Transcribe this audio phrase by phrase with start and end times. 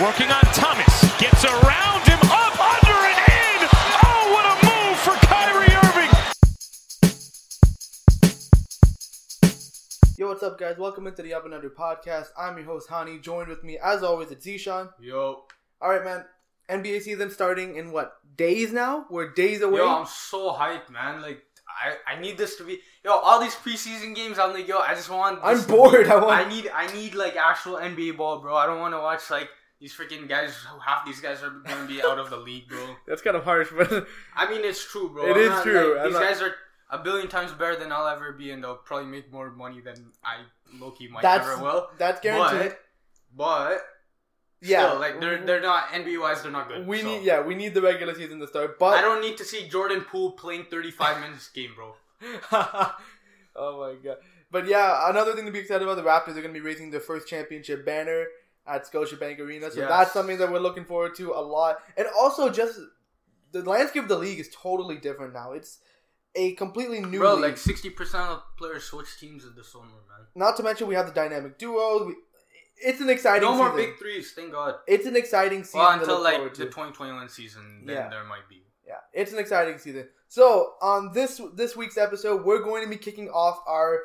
[0.00, 1.18] Working on Thomas.
[1.18, 3.68] Gets around him, up, under, and in.
[4.04, 6.12] Oh, what a move for Kyrie Irving.
[10.16, 10.78] Yo, what's up, guys?
[10.78, 12.26] Welcome into the Up and Under podcast.
[12.38, 13.20] I'm your host, Hani.
[13.20, 14.90] Joined with me, as always, it's Zishan.
[15.00, 15.44] Yo,
[15.80, 16.24] All right, man.
[16.70, 19.06] NBA season starting in what days now?
[19.10, 19.78] We're days away.
[19.80, 21.22] yo, I'm so hyped, man.
[21.22, 24.38] Like, I, I need this to be, yo, all these preseason games.
[24.38, 25.40] I'm like, yo, I just want.
[25.42, 26.04] I'm this to bored.
[26.06, 28.54] be- I want- I need, I need like actual NBA ball, bro.
[28.54, 29.48] I don't want to watch like
[29.80, 30.54] these freaking guys.
[30.84, 32.96] Half these guys are gonna be out of the league, bro.
[33.06, 35.26] That's kind of harsh, but I mean, it's true, bro.
[35.26, 35.94] It I'm is not, true.
[35.96, 36.54] like, these not- guys are
[36.90, 40.12] a billion times better than I'll ever be, and they'll probably make more money than
[40.24, 40.38] I
[40.78, 41.90] Loki might that's ever will.
[41.98, 42.76] that's guaranteed.
[43.36, 43.86] But, but
[44.60, 46.86] yeah, still, like they're they're not NBA wise, they're not good.
[46.86, 47.06] we so.
[47.06, 48.78] need yeah we need the regular season to start.
[48.78, 51.94] But I don't need to see Jordan Poole playing 35 minutes game, bro.
[52.52, 54.16] oh my god.
[54.50, 56.90] But yeah, another thing to be excited about: the Raptors are going to be raising
[56.90, 58.24] their first championship banner
[58.68, 59.70] at Scotiabank Arena.
[59.70, 59.88] So Yes.
[59.88, 61.78] that's something that we're looking forward to a lot.
[61.96, 62.78] And also, just
[63.52, 65.52] the landscape of the league is totally different now.
[65.52, 65.78] It's
[66.34, 67.42] a completely new Bro, league.
[67.42, 70.26] like 60% of players switch teams in the summer, man.
[70.34, 72.06] Not to mention, we have the dynamic duos.
[72.06, 72.14] We,
[72.76, 73.42] it's an exciting.
[73.42, 73.90] No more season.
[73.90, 74.76] big threes, thank God.
[74.86, 75.80] It's an exciting season.
[75.80, 78.08] Well, until like the 2021 season, then Yeah.
[78.10, 78.62] there might be.
[78.86, 80.08] Yeah, it's an exciting season.
[80.28, 84.00] So on this this week's episode, we're going to be kicking off our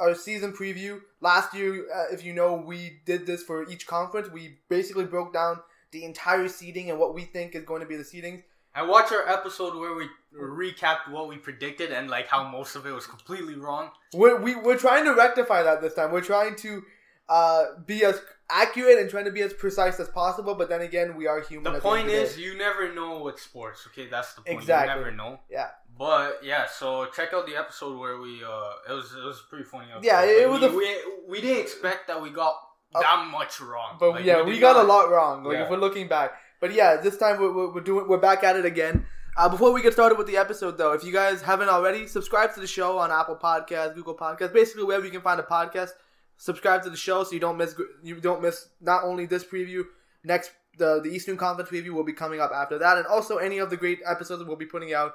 [0.00, 1.00] our season preview.
[1.20, 4.28] Last year, uh, if you know, we did this for each conference.
[4.30, 5.60] We basically broke down
[5.92, 8.42] the entire seeding and what we think is going to be the seedings.
[8.74, 10.06] And watch our episode where we
[10.38, 13.90] recapped what we predicted and like how most of it was completely wrong.
[14.14, 16.12] We're we, we're trying to rectify that this time.
[16.12, 16.82] We're trying to
[17.28, 20.54] uh, be as accurate and trying to be as precise as possible.
[20.54, 21.72] But then again, we are human.
[21.72, 23.88] The point the is, you never know with sports.
[23.88, 24.60] Okay, that's the point.
[24.60, 24.94] Exactly.
[24.94, 25.40] You never know.
[25.50, 25.70] yeah.
[26.00, 29.64] But yeah, so check out the episode where we uh, it was it was pretty
[29.64, 29.88] funny.
[29.92, 30.06] episode.
[30.06, 30.96] Yeah, it Like, was we, we,
[31.28, 32.54] we didn't expect that we got
[32.94, 33.98] Uh, that much wrong.
[34.00, 35.44] But Like, yeah, we, did got a lot wrong.
[35.44, 35.64] Like Yeah.
[35.64, 38.56] if we're looking back, but yeah, this time we're, we're, we're doing we're back at
[38.56, 39.04] it again.
[39.36, 42.54] Uh, before we get started with the episode, though, if you guys haven't already, subscribe
[42.54, 45.90] to the show on Apple Podcasts, Google Podcasts, basically wherever you can find a podcast.
[46.38, 49.82] Subscribe to the show so you don't miss you don't miss not only this preview,
[50.24, 53.58] next the the Eastern Conference preview will be coming up after that, and also any
[53.58, 55.12] of the great episodes we'll be putting out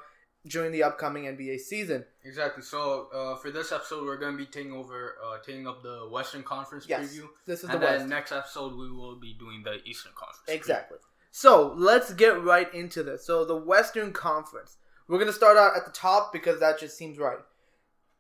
[0.48, 2.06] during the upcoming NBA season.
[2.24, 2.64] Exactly.
[2.64, 6.44] So uh, for this episode, we're gonna be taking over, uh, taking up the Western
[6.44, 8.10] Conference Yes, preview, this is and the then West.
[8.10, 10.42] next episode we will be doing the Eastern Conference.
[10.48, 10.56] preview.
[10.56, 10.98] Exactly.
[11.32, 13.26] So let's get right into this.
[13.26, 14.78] So the Western Conference.
[15.08, 17.38] We're gonna start out at the top because that just seems right.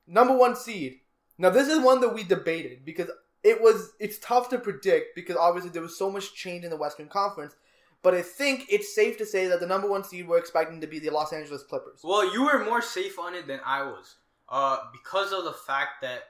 [0.08, 1.00] Number one seed.
[1.38, 3.10] Now this is one that we debated because
[3.44, 6.78] it was it's tough to predict because obviously there was so much change in the
[6.78, 7.56] Western Conference.
[8.06, 10.86] But I think it's safe to say that the number one seed we're expecting to
[10.86, 12.02] be the Los Angeles Clippers.
[12.04, 14.18] Well, you were more safe on it than I was,
[14.48, 16.22] uh, because of the fact that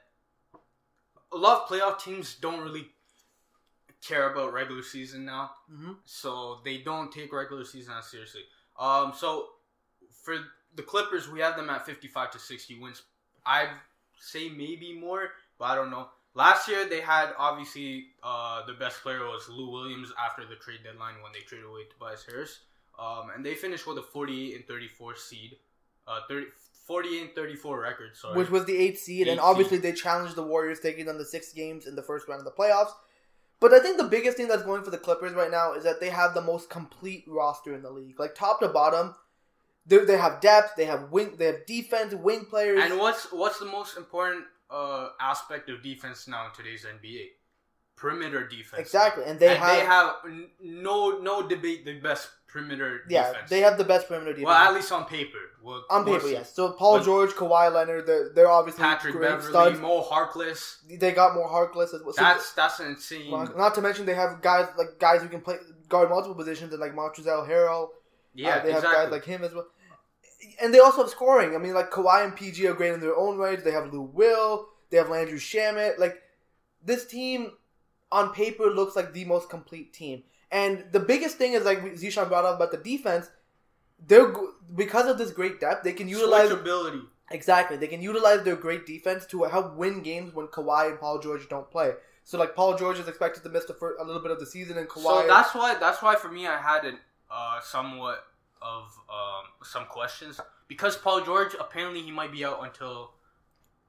[1.34, 2.86] a lot of playoff teams don't really
[4.00, 5.50] care about regular season now.
[5.70, 5.92] Mm-hmm.
[6.06, 8.44] so they don't take regular season as seriously.
[8.78, 9.48] Um, so
[10.22, 10.36] for
[10.76, 13.02] the Clippers, we have them at fifty-five to sixty wins.
[13.44, 13.68] I'd
[14.18, 16.08] say maybe more, but I don't know.
[16.36, 20.80] Last year they had obviously uh, the best player was Lou Williams after the trade
[20.84, 22.60] deadline when they traded away Tobias Harris,
[22.98, 25.56] um, and they finished with a forty-eight and thirty-four seed,
[26.06, 26.48] uh, 30,
[26.86, 28.14] 48 and thirty-four record.
[28.14, 31.24] Sorry, which was the eighth seed, and obviously they challenged the Warriors, taking them to
[31.24, 32.92] six games in the first round of the playoffs.
[33.58, 36.00] But I think the biggest thing that's going for the Clippers right now is that
[36.00, 39.14] they have the most complete roster in the league, like top to bottom.
[39.86, 42.82] They, they have depth, they have wing, they have defense, wing players.
[42.84, 47.26] And what's what's the most important uh, aspect of defense now in today's NBA?
[47.96, 48.78] Perimeter defense.
[48.78, 53.28] exactly, and they and have, they have n- no no debate the best perimeter yeah,
[53.28, 53.48] defense.
[53.48, 55.38] they have the best perimeter defense well, at least on paper.
[55.62, 56.20] We'll, on paper.
[56.20, 56.32] see.
[56.32, 59.80] Yes, so Paul But- George, Kawhi Leonard, they're, they're obviously Patrick great Beverley, studs.
[59.80, 60.76] Mo Harkless.
[61.00, 62.12] They got Mo Harkless as well.
[62.12, 63.30] So That's that's insane.
[63.30, 65.56] Not to mention they have guys like guys who can play
[65.88, 67.88] guard multiple positions, and like Montrezl Harrell.
[68.34, 68.90] yeah, Uh, they exactly.
[68.94, 69.68] have guys like him as well.
[70.60, 71.54] And they also have scoring.
[71.54, 73.62] I mean, like Kawhi and PG are great in their own rights.
[73.62, 74.68] They have Lou Will.
[74.90, 75.98] They have Landry Shamet.
[75.98, 76.22] Like
[76.84, 77.52] this team,
[78.10, 80.22] on paper, looks like the most complete team.
[80.50, 83.28] And the biggest thing is like Zishan brought up about the defense.
[84.06, 84.32] They're
[84.74, 87.02] because of this great depth, they can utilize Switchability.
[87.30, 87.76] exactly.
[87.76, 91.48] They can utilize their great defense to help win games when Kawhi and Paul George
[91.48, 91.92] don't play.
[92.24, 94.46] So like Paul George is expected to miss the fir- a little bit of the
[94.46, 95.22] season, and Kawhi.
[95.22, 96.98] So that's why that's why for me I had an,
[97.30, 98.24] uh, somewhat
[98.74, 98.82] of
[99.18, 103.12] um, some questions because Paul George apparently he might be out until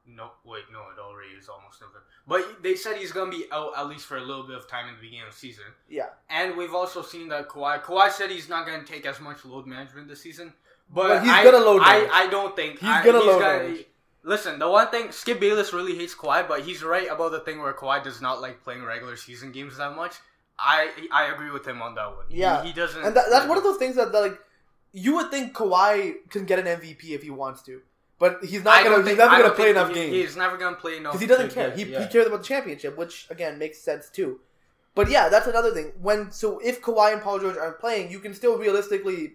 [0.09, 3.71] no wait no it already is almost November but they said he's gonna be out
[3.77, 6.09] at least for a little bit of time in the beginning of the season yeah.
[6.29, 9.65] and we've also seen that Kawhi Kawhi said he's not gonna take as much load
[9.67, 10.53] management this season
[10.89, 12.07] but, But he's I, gonna load I.
[12.23, 13.85] I don't think He's I- gonna load manage.
[14.23, 17.59] Listen, the one thing Skip Bayless really hates Kawhi, but he's right about the thing
[17.61, 20.15] where Kawhi does not like playing regular season games that much.
[20.57, 22.25] I I agree with him on that one.
[22.29, 22.63] He- Yeah.
[22.63, 23.03] he, doesn't.
[23.03, 24.39] And that, that's one of those things that, that, like
[24.91, 27.81] you would think Kawhi can get an MVP if he wants to,
[28.19, 28.97] but he's not I gonna.
[28.97, 31.27] don't He's never gonna play enough he- games He's never gonna play enough because he
[31.27, 31.71] doesn't care.
[31.71, 32.03] He, yeah.
[32.03, 34.39] he cares about the championship, which again makes sense too.
[34.95, 35.93] But yeah, that's another thing.
[36.01, 39.33] When so if Kawhi and Paul George aren't playing, you can still realistically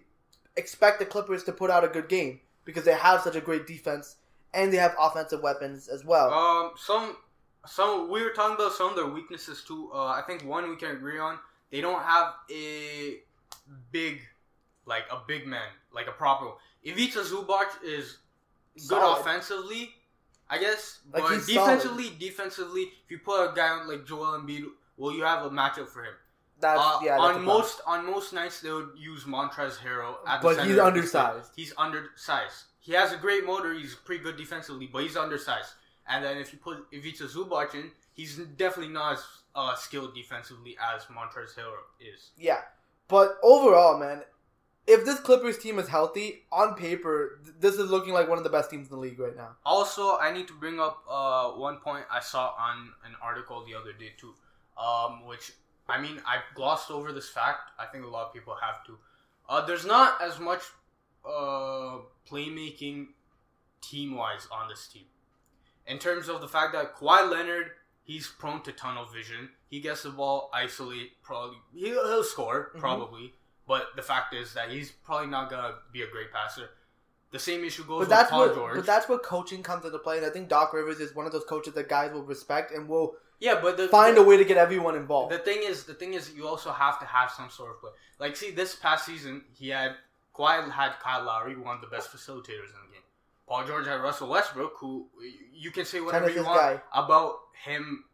[0.57, 3.65] expect the Clippers to put out a good game because they have such a great
[3.65, 4.17] defense
[4.53, 6.31] and they have offensive weapons as well.
[6.33, 7.15] Um, some,
[7.65, 9.89] some we were talking about some of their weaknesses too.
[9.93, 11.39] Uh, I think one we can agree on.
[11.71, 13.19] They don't have a
[13.91, 14.21] big,
[14.85, 16.51] like a big man, like a proper.
[16.85, 18.17] Ivica Zubac is
[18.75, 19.21] good Solid.
[19.21, 19.91] offensively,
[20.49, 24.65] I guess, Like, but defensively, defensively, if you put a guy like Joel Embiid,
[24.97, 26.13] well, you have a matchup for him.
[26.59, 27.17] that's Uh, yeah.
[27.17, 30.69] That's on most on most nights they would use Montrez Harrell at the But center
[30.69, 31.51] he's undersized.
[31.55, 32.63] He's undersized.
[32.79, 33.73] He has a great motor.
[33.73, 35.71] He's pretty good defensively, but he's undersized.
[36.07, 39.23] And then if you put Ivica Zubac in, he's definitely not as
[39.55, 42.31] uh, skilled defensively as Montrez Harrell is.
[42.37, 42.59] Yeah,
[43.07, 44.21] but overall, man,
[44.85, 48.43] if this Clippers team is healthy on paper, th- this is looking like one of
[48.43, 49.55] the best teams in the league right now.
[49.65, 53.75] Also, I need to bring up uh, one point I saw on an article the
[53.75, 54.33] other day too,
[54.77, 55.53] um, which
[55.87, 57.71] I mean I glossed over this fact.
[57.79, 58.97] I think a lot of people have to.
[59.47, 60.61] Uh, there's not as much
[61.25, 61.99] uh,
[62.29, 63.07] playmaking
[63.81, 65.03] team wise on this team,
[65.87, 67.71] in terms of the fact that Kawhi Leonard
[68.05, 69.49] he's prone to tunnel vision.
[69.69, 72.79] He gets the ball, isolate, probably he'll, he'll score Mhm.
[72.79, 73.33] probably.
[73.67, 76.69] But the fact is that he's probably not gonna be a great passer.
[77.31, 78.75] The same issue goes But with that's Paul where, George.
[78.75, 81.31] but that's where coaching comes into play, and I think Doc Rivers is one of
[81.31, 84.37] those coaches that guys will respect and will Yeah, but the, find the, a way
[84.37, 85.33] to get everyone involved.
[85.33, 87.89] The thing is, the thing is, you also have to have some sort of play.
[88.19, 89.95] Like, see, this past season, he had
[90.35, 93.01] Kawhi had Kyle Lowry, one of the best facilitators in the game.
[93.47, 95.07] Paul George had Russell Westbrook, who
[95.53, 96.81] you can say whatever you want guy.
[96.93, 98.05] about him,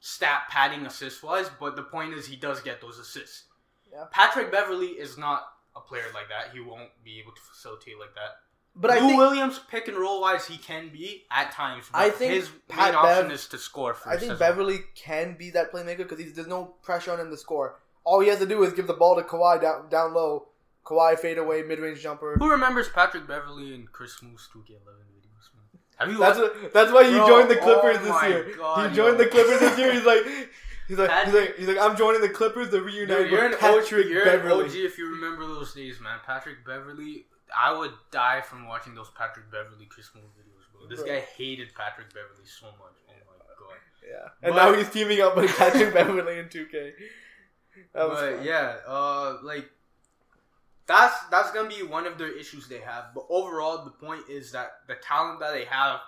[0.00, 3.44] stat padding assist wise, but the point is, he does get those assists.
[3.92, 4.04] Yeah.
[4.10, 5.44] Patrick Beverley is not
[5.76, 6.52] a player like that.
[6.54, 8.36] He won't be able to facilitate like that.
[8.74, 11.86] but I Lou think Williams, pick and roll wise, he can be at times.
[11.92, 13.94] But I think his Pat main option Bev- is to score.
[13.94, 14.38] For I think.
[14.38, 17.76] Beverley can be that playmaker because there's no pressure on him to score.
[18.04, 20.48] All he has to do is give the ball to Kawhi down down low.
[20.84, 22.36] Kawhi fade away, mid range jumper.
[22.38, 24.80] Who remembers Patrick Beverley and Chris Smoove 2K11
[25.14, 25.50] videos?
[25.98, 28.54] Have you That's what, that's why he Bro, joined the oh Clippers this year.
[28.58, 29.24] God, he joined yo.
[29.24, 29.92] the Clippers this year.
[29.92, 30.24] He's like,
[30.92, 33.62] he's like, he's like, he's like, I'm joining the Clippers to reunite you're an with
[33.62, 34.64] OG, Patrick you're an Beverley.
[34.66, 36.18] OG if you remember those days, man.
[36.24, 40.88] Patrick Beverley, I would die from watching those Patrick Beverley Christmas videos, bro.
[40.88, 41.08] This Bro.
[41.08, 42.96] guy hated Patrick Beverley so much.
[43.08, 43.76] Oh my god.
[44.08, 46.92] Yeah, and But- now he's teaming up with Patrick Beverley in 2K.
[47.94, 48.44] That was but fun.
[48.44, 49.70] yeah, uh, like
[50.86, 53.06] that's that's gonna be one of their issues they have.
[53.14, 56.00] But overall, the point is that the talent that they have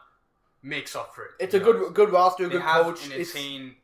[0.63, 1.31] makes up for it.
[1.41, 3.07] it's a be good good roster, They good coach.
[3.07, 3.77] an It's, insane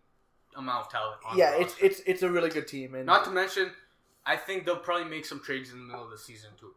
[0.56, 1.16] amount of talent.
[1.28, 3.70] On yeah, the it's it's it's a really good team, and Not to mention,
[4.26, 6.74] I think they'll probably make some trades in the middle of the season too,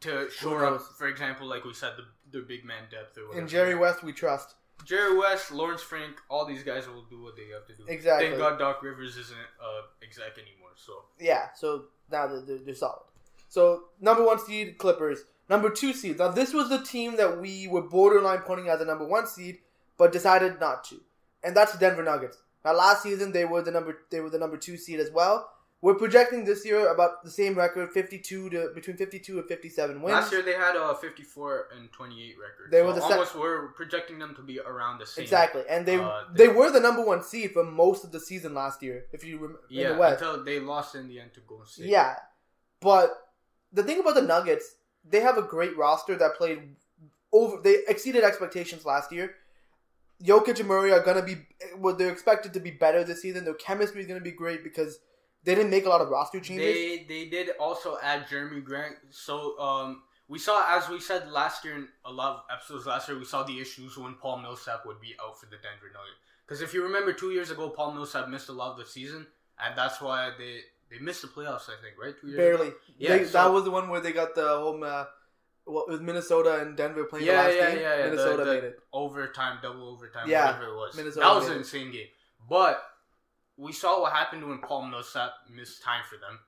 [0.00, 3.26] to, to shore up, for example, like we said, the their big man depth or
[3.26, 3.42] whatever.
[3.42, 4.54] in Jerry West we trust.
[4.84, 7.84] Jerry West, Lawrence Frank, all these guys will do what they have to do.
[7.86, 8.28] Exactly.
[8.28, 10.70] Thank God Doc Rivers isn't uh, exec anymore.
[10.74, 13.02] So Yeah, so now they're, they're, they're solid.
[13.48, 16.18] So number one seed Clippers, number two seed.
[16.18, 19.58] Now this was the team that we were borderline pointing as a number one seed,
[19.98, 21.00] but decided not to,
[21.44, 22.38] and that's the Denver Nuggets.
[22.64, 25.50] Now last season they were the number they were the number two seed as well.
[25.82, 30.12] We're projecting this year about the same record, fifty-two to between fifty-two and fifty-seven wins.
[30.12, 32.70] last year they had a 54 and 28 record.
[32.70, 35.22] They so were the sec- almost we're projecting them to be around the same.
[35.22, 38.20] Exactly, and they Uh, they, they- were the number one seed for most of the
[38.20, 39.06] season last year.
[39.10, 40.20] If you remember, Yeah, the West.
[40.22, 41.86] until they lost in the end to Golden State.
[41.86, 42.16] Yeah,
[42.80, 43.14] but
[43.72, 46.76] the thing about the Nuggets, they have a great roster that played
[47.32, 47.58] over.
[47.62, 49.34] They exceeded expectations last year.
[50.22, 51.46] Jokic and Murray are gonna be.
[51.76, 53.44] Well, they're expected to be better this season.
[53.44, 54.98] Their chemistry is gonna be great because
[55.44, 56.74] they didn't make a lot of roster changes.
[56.74, 58.96] They they did also add Jerami Grant.
[59.10, 63.08] So um, we saw as we said last year in a lot of episodes last
[63.08, 66.18] year, we saw the issues when Paul Millsap would be out for the Denver Nuggets.
[66.46, 69.26] Because if you remember, two years ago, Paul Millsap missed a lot of the season,
[69.58, 70.60] and that's why they
[70.90, 71.68] they missed the playoffs.
[71.70, 72.68] I think right, two years Barely.
[72.68, 72.76] Ago?
[72.98, 74.82] Yeah, They- so- that was the one where they got the home.
[74.82, 75.04] Uh,
[75.72, 77.78] what was Minnesota and Denver playing Yeah, the last yeah, game?
[77.80, 78.02] yeah, yeah.
[78.04, 78.78] The- Minnesota the made it.
[78.92, 80.96] overtime, double overtime, Yeah, whatever it was.
[80.96, 81.58] Minnesota that was an it.
[81.58, 82.06] insane game.
[82.48, 82.82] But
[83.56, 86.38] we saw what happened when Paul Millsap missed time for them.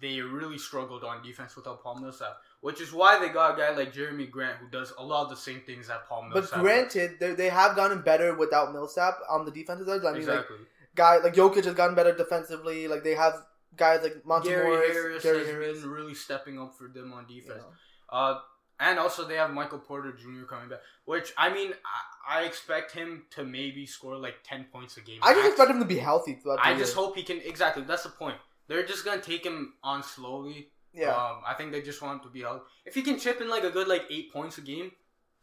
[0.00, 3.76] They really struggled on defense without Paul Millsap, which is why they got a guy
[3.76, 6.52] like Jerami Grant who does a lot of the same things that Paul But Millsap.
[6.54, 6.62] does.
[6.62, 10.00] granted, they, they have gotten better without Millsap on the defensive side.
[10.00, 10.56] I mean, like exactly.
[10.96, 12.88] guy like Jokic has gotten better defensively.
[12.88, 13.34] Like they have
[13.76, 15.80] guys like Monte Gary Morris, Harris Gary has Harris.
[15.82, 17.60] been really stepping up for them on you defense.
[17.60, 17.68] know.
[18.10, 18.38] Uh,
[18.80, 20.44] And also they have Michael Porter Jr.
[20.48, 24.96] coming back, which I mean I, I expect him to maybe score like ten points
[24.96, 25.20] a game.
[25.22, 27.82] I just expect him to be healthy throughout the I just hope he can exactly.
[27.84, 28.38] That's the point.
[28.68, 30.68] They're just gonna take him on slowly.
[30.94, 31.14] Yeah.
[31.14, 32.64] Um, I think they just want him to be healthy.
[32.86, 34.92] If he can chip in like a good like eight points a game,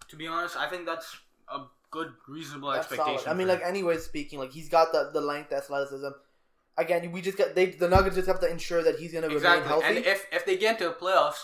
[0.09, 1.15] to be honest, I think that's
[1.47, 1.59] a
[1.91, 3.19] good reasonable That's expectation.
[3.19, 3.33] solid.
[3.33, 6.09] I mean, like, anyways speaking, like he's got the the length, athleticism.
[6.77, 9.61] Again, we just got they the Nuggets just have to ensure that he's gonna exactly.
[9.61, 9.97] remain healthy.
[9.97, 11.41] And if if they get into the playoffs,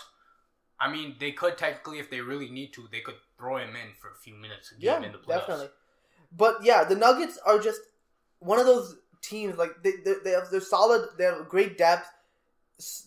[0.84, 3.94] I mean, they could technically, if they really need to, they could throw him in
[4.00, 5.40] for a few minutes a game yeah, in the playoffs.
[5.46, 5.68] definitely.
[6.36, 7.80] But yeah, the Nuggets are just
[8.40, 9.56] one of those teams.
[9.56, 11.08] Like they they, they have they're solid.
[11.16, 12.08] They have great depth.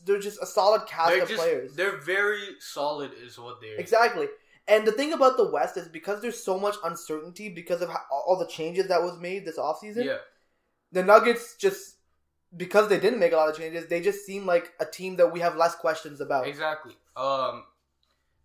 [0.06, 1.76] They're just a solid cast They're of just players.
[1.76, 3.76] they're very solid, is what they're.
[3.76, 4.28] Exactly.
[4.70, 8.00] And the thing about the West is because there's so much uncertainty because of how,
[8.12, 10.18] all the changes that was made this offseason, Yeah.
[10.94, 11.97] the Nuggets just
[12.56, 15.32] because they didn't make a lot of changes, they just seem like a team that
[15.32, 16.48] we have less questions about.
[16.48, 16.94] Exactly.
[17.16, 17.64] Um,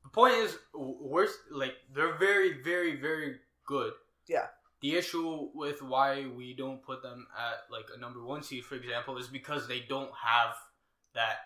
[0.03, 3.93] the point is, we're like they're very, very, very good.
[4.27, 4.47] Yeah.
[4.81, 8.75] The issue with why we don't put them at like a number one seed, for
[8.75, 10.55] example, is because they don't have
[11.15, 11.37] that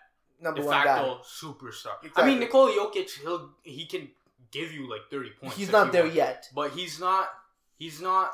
[0.41, 1.95] Number de facto superstar.
[2.15, 4.09] I mean, Nikola Jokic, he'll he can
[4.51, 5.55] give you like thirty points.
[5.55, 6.49] He's not he there yet.
[6.53, 7.29] but he's not.
[7.77, 8.31] He's not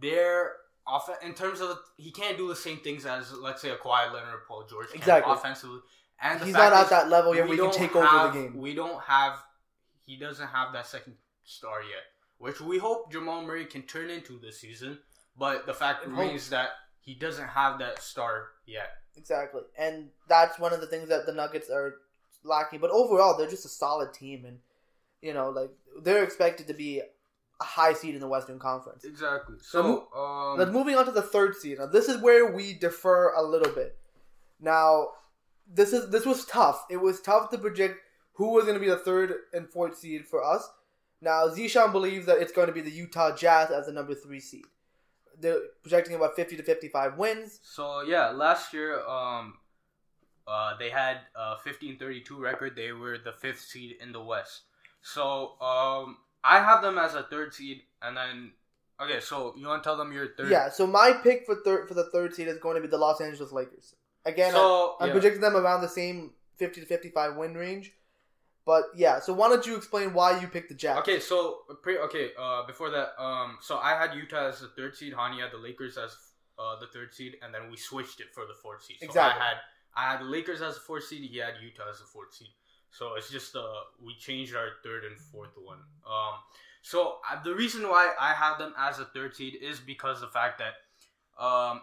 [0.00, 0.52] there.
[0.90, 4.12] Off in terms of he can't do the same things as let's say a Kawhi
[4.12, 5.32] Leonard or Paul George Exactly.
[5.32, 5.80] offensively.
[6.20, 8.56] And He's not at that level yet we he can take have, over the game.
[8.58, 9.38] We don't have.
[10.04, 12.02] He doesn't have that second star yet,
[12.38, 14.98] which we hope Jamal Murray can turn into this season.
[15.38, 16.70] But the fact remains that
[17.00, 18.90] he doesn't have that star yet.
[19.16, 19.62] Exactly.
[19.78, 21.94] And that's one of the things that the Nuggets are
[22.44, 22.80] lacking.
[22.80, 24.44] But overall, they're just a solid team.
[24.44, 24.58] And,
[25.22, 25.70] you know, like,
[26.02, 27.02] they're expected to be
[27.60, 29.04] a high seed in the Western Conference.
[29.04, 29.56] Exactly.
[29.60, 31.78] So, So, um, Let's moving on to the third seed.
[31.78, 33.96] Now, this is where we defer a little bit.
[34.60, 35.08] Now,
[35.72, 36.84] this is this was tough.
[36.90, 38.00] It was tough to predict
[38.34, 40.68] who was going to be the third and fourth seed for us.
[41.20, 44.40] Now, Zishan believes that it's going to be the Utah Jazz as the number three
[44.40, 44.64] seed.
[45.38, 47.60] They're projecting about fifty to fifty-five wins.
[47.62, 49.54] So yeah, last year um
[50.46, 52.74] uh they had a 15-32 record.
[52.76, 54.62] They were the fifth seed in the West.
[55.02, 58.52] So um I have them as a third seed and then
[59.00, 60.68] okay, so you want to tell them your third Yeah.
[60.70, 63.20] So my pick for third for the third seed is going to be the Los
[63.20, 63.94] Angeles Lakers.
[64.24, 65.12] Again, So I'm yeah.
[65.12, 67.92] projecting them around the same fifty to fifty-five win range.
[68.66, 70.98] But yeah, so why don't you explain why you picked the Jazz?
[70.98, 74.94] Okay, so pre- okay, uh, before that, um, so I had Utah as the third
[74.94, 75.14] seed.
[75.14, 76.14] Hani had the Lakers as
[76.58, 78.98] uh, the third seed, and then we switched it for the fourth seed.
[79.00, 79.40] So Exactly.
[79.40, 79.56] I had
[79.96, 81.28] I had the Lakers as the fourth seed.
[81.28, 82.48] He had Utah as the fourth seed.
[82.90, 83.62] So it's just uh,
[84.04, 85.78] we changed our third and fourth one.
[86.06, 86.34] Um,
[86.82, 90.26] so uh, the reason why I have them as a third seed is because the
[90.28, 90.74] fact that
[91.42, 91.82] um,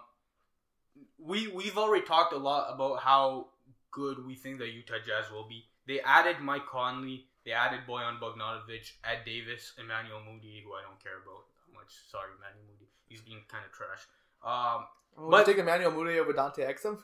[1.20, 3.48] we we've already talked a lot about how
[3.92, 5.64] good we think the Utah Jazz will be.
[5.88, 7.26] They added Mike Conley.
[7.46, 11.94] They added Bojan Bogdanovic, Ed Davis, Emmanuel Mudiay, who I don't care about that much.
[12.12, 12.88] Sorry, Emmanuel Mudiay.
[13.08, 14.04] He's being kind of trash.
[14.44, 14.86] Um,
[15.18, 17.02] Would But- take Emmanuel Mudiay over Dante Exum?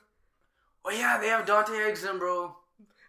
[0.85, 2.57] oh yeah, they have Dante Exum, bro.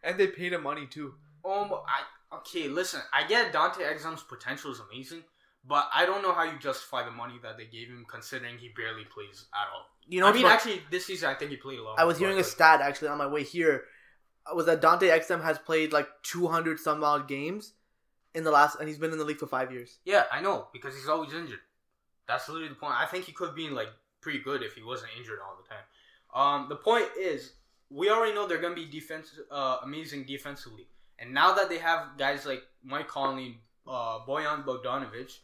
[0.04, 1.14] And they paid him money too.
[1.44, 2.68] Um, I okay.
[2.68, 5.24] Listen, I get Dante Exum's potential is amazing,
[5.66, 8.68] but I don't know how you justify the money that they gave him, considering he
[8.76, 9.86] barely plays at all.
[10.06, 11.98] You know, what I mean, fun- actually, this season I think he played a lot.
[11.98, 13.84] I was but, hearing a stat actually on my way here.
[14.50, 17.72] uh, Was that Dante Exum has played like 200 some odd games
[18.34, 19.98] in the last, and he's been in the league for five years.
[20.04, 21.60] Yeah, I know because he's always injured.
[22.28, 22.94] That's literally the point.
[22.98, 23.88] I think he could have been like
[24.20, 25.84] pretty good if he wasn't injured all the time.
[26.34, 27.52] Um, the point is,
[27.90, 30.88] we already know they're gonna be defense, uh, amazing defensively,
[31.18, 35.38] and now that they have guys like Mike Conley, uh, Bojan Bogdanovic,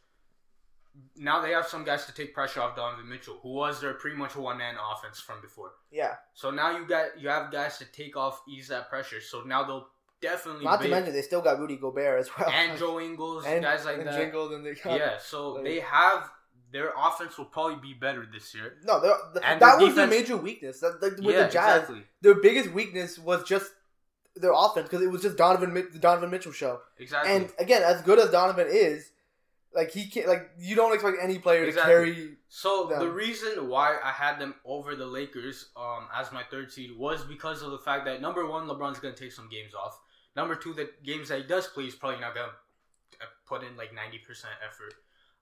[1.16, 4.16] now they have some guys to take pressure off Donovan Mitchell, who was their pretty
[4.16, 5.73] much one man offense from before.
[5.90, 6.16] Yeah.
[6.35, 9.20] So now you got you have guys to take off, ease that pressure.
[9.20, 9.88] So now they'll
[10.20, 12.50] definitely Not to mention they still got Rudy Gobert as well.
[12.50, 14.18] and Joe Ingles, and, guys like and that.
[14.18, 16.30] Jingles and they got, Yeah, so Like- they have
[16.72, 18.76] their offense will probably be better this year.
[18.84, 20.80] No, they're- And that their was their defense- major weakness.
[20.80, 23.72] That, like, with yeah, the Jazz, exactly, their biggest weakness was just
[24.36, 26.80] their offense because it was just Donovan the Donovan Mitchell show.
[26.98, 27.32] exactly.
[27.32, 29.10] And again, as good as Donovan is,
[29.74, 31.92] like he can't like you don't expect any player Exactly.
[31.94, 32.36] to carry.
[32.48, 32.98] so them.
[33.00, 37.22] the reason why I had them over the Lakers um, as my third seed was
[37.24, 39.98] because of the fact that number one, LeBron's gonna take some games off.
[40.36, 42.48] Number two, the games that he does play, he's probably not gonna
[43.20, 44.94] uh, put in like ninety percent effort.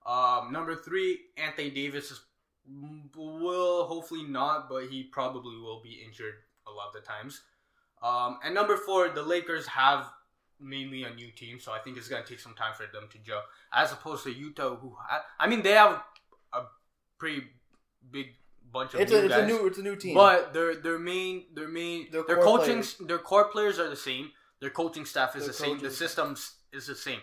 [0.09, 2.21] Um, number three, Anthony Davis is
[3.17, 6.35] will hopefully not, but he probably will be injured
[6.67, 7.43] a lot of the times.
[8.03, 10.11] Um, and number four, the Lakers have
[10.61, 13.19] mainly a new team, so I think it's gonna take some time for them to
[13.19, 13.43] gel.
[13.73, 16.03] As opposed to Utah, who ha- I mean, they have
[16.53, 16.63] a
[17.19, 17.43] pretty
[18.11, 18.27] big
[18.73, 20.15] bunch of It's new a it's guys, a new it's a new team.
[20.15, 22.97] but their their main their main Their their, coaching players.
[22.99, 24.33] their core players are the same.
[24.61, 25.79] Their coaching staff is Their the same.
[25.79, 27.21] The systems is the same.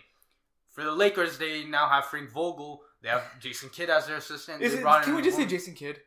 [0.75, 2.81] For the Lakers, they now have Frank Vogel.
[3.01, 4.61] They have Jason Kidd as their assistant.
[4.61, 6.01] Is They it, can we just say Jason Kidd?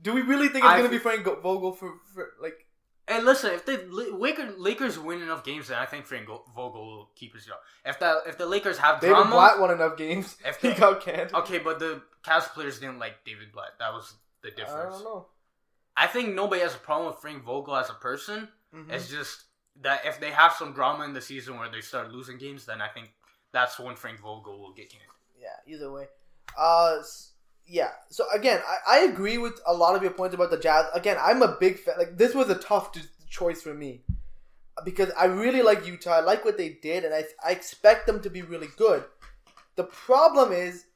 [0.00, 2.66] Do we really think it's I gonna be Frank Vogel for, for like?
[3.08, 7.10] And listen, if the Lakers, Lakers win enough games, then I think Frank Vogel will
[7.16, 7.56] keep his job.
[7.84, 10.36] If the if the Lakers have David drama, Blatt won enough games.
[10.44, 11.34] If he got canned.
[11.34, 13.78] okay, but the Cavs players didn't like David Blatt.
[13.80, 14.70] That was the difference.
[14.70, 15.26] I don't know.
[15.96, 18.48] I think nobody has a problem with Frank Vogel as a person.
[18.72, 18.92] Mhm.
[18.92, 19.44] It's just
[19.80, 22.80] that if they have some drama in the season where they start losing games, then
[22.80, 23.10] I think
[23.56, 25.02] that's when Frank Vogel will get canned.
[25.40, 26.06] Yeah, either way.
[26.56, 26.98] Uh,
[27.66, 27.90] yeah.
[28.10, 30.86] So again, I, I agree with a lot of your points about the Jazz.
[30.94, 31.94] Again, I'm a big fan.
[31.98, 32.96] Like this was a tough
[33.28, 34.02] choice for me
[34.84, 36.12] because I really like Utah.
[36.12, 39.04] I like what they did, and I I expect them to be really good.
[39.76, 40.86] The problem is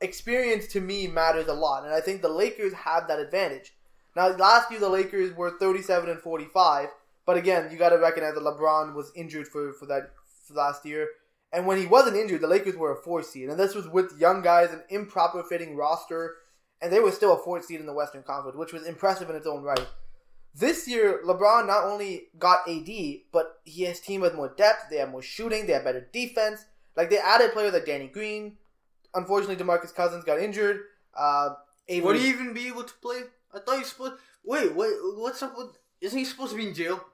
[0.00, 3.74] experience to me matters a lot, and I think the Lakers have that advantage.
[4.16, 6.88] Now, last year the Lakers were 37 and 45,
[7.26, 10.10] but again, you got to recognize that LeBron was injured for for that
[10.46, 11.08] for last year.
[11.54, 14.18] And when he wasn't injured, the Lakers were a four seed, and this was with
[14.18, 16.34] young guys, an improper fitting roster,
[16.82, 19.36] and they were still a fourth seed in the Western Conference, which was impressive in
[19.36, 19.86] its own right.
[20.52, 22.90] This year, LeBron not only got AD,
[23.32, 24.90] but he his team has more depth.
[24.90, 25.66] They have more shooting.
[25.66, 26.64] They have better defense.
[26.96, 28.56] Like they added players like Danny Green.
[29.14, 30.80] Unfortunately, Demarcus Cousins got injured.
[31.16, 31.50] Uh,
[31.88, 33.22] Avery, Would he even be able to play?
[33.54, 34.14] I thought he supposed.
[34.44, 35.78] Wait, wait, what's up with?
[36.00, 37.04] Isn't he supposed to be in jail?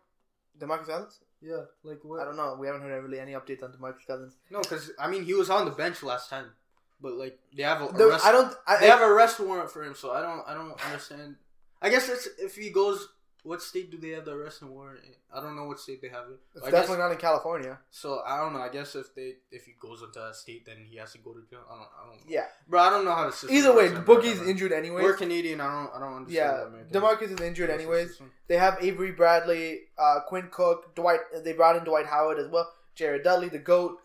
[0.59, 1.21] Demarcus Cousins?
[1.43, 2.57] Yeah, like I don't know.
[2.61, 4.37] We haven't heard really any updates on Demarcus Cousins.
[4.51, 6.47] No, because I mean he was on the bench last time,
[7.01, 8.27] but like they have a There- arrest.
[8.27, 8.55] I don't.
[8.67, 10.43] I, they have a arrest warrant for him, so I don't.
[10.47, 11.37] I don't understand.
[11.81, 13.09] I guess it's if he goes.
[13.43, 15.05] What state do they have the arrest warrant?
[15.05, 15.13] in?
[15.33, 16.39] I don't know what state they have it.
[16.55, 17.79] it's I definitely guess, not in California.
[17.91, 18.61] so I don't know.
[18.61, 21.33] I guess if they if he goes into a state, then he has to go
[21.33, 21.61] to jail.
[21.69, 21.83] I don't.
[21.83, 22.17] I don't.
[22.17, 22.23] Know.
[22.29, 22.47] Yeah.
[22.69, 23.57] Bro, I don't know how the system.
[23.57, 25.03] Either way, Boogie's injured anyways.
[25.03, 25.61] We're Canadian.
[25.61, 25.97] I don't.
[25.97, 26.73] I don't understand.
[26.73, 28.21] Yeah, that Demarcus is injured anyways.
[28.49, 31.21] They have Avery Bradley, uh, Quinn Cook, Dwight.
[31.45, 32.71] They brought in Dwight Howard as well.
[32.95, 33.99] Jared Dudley, the goat.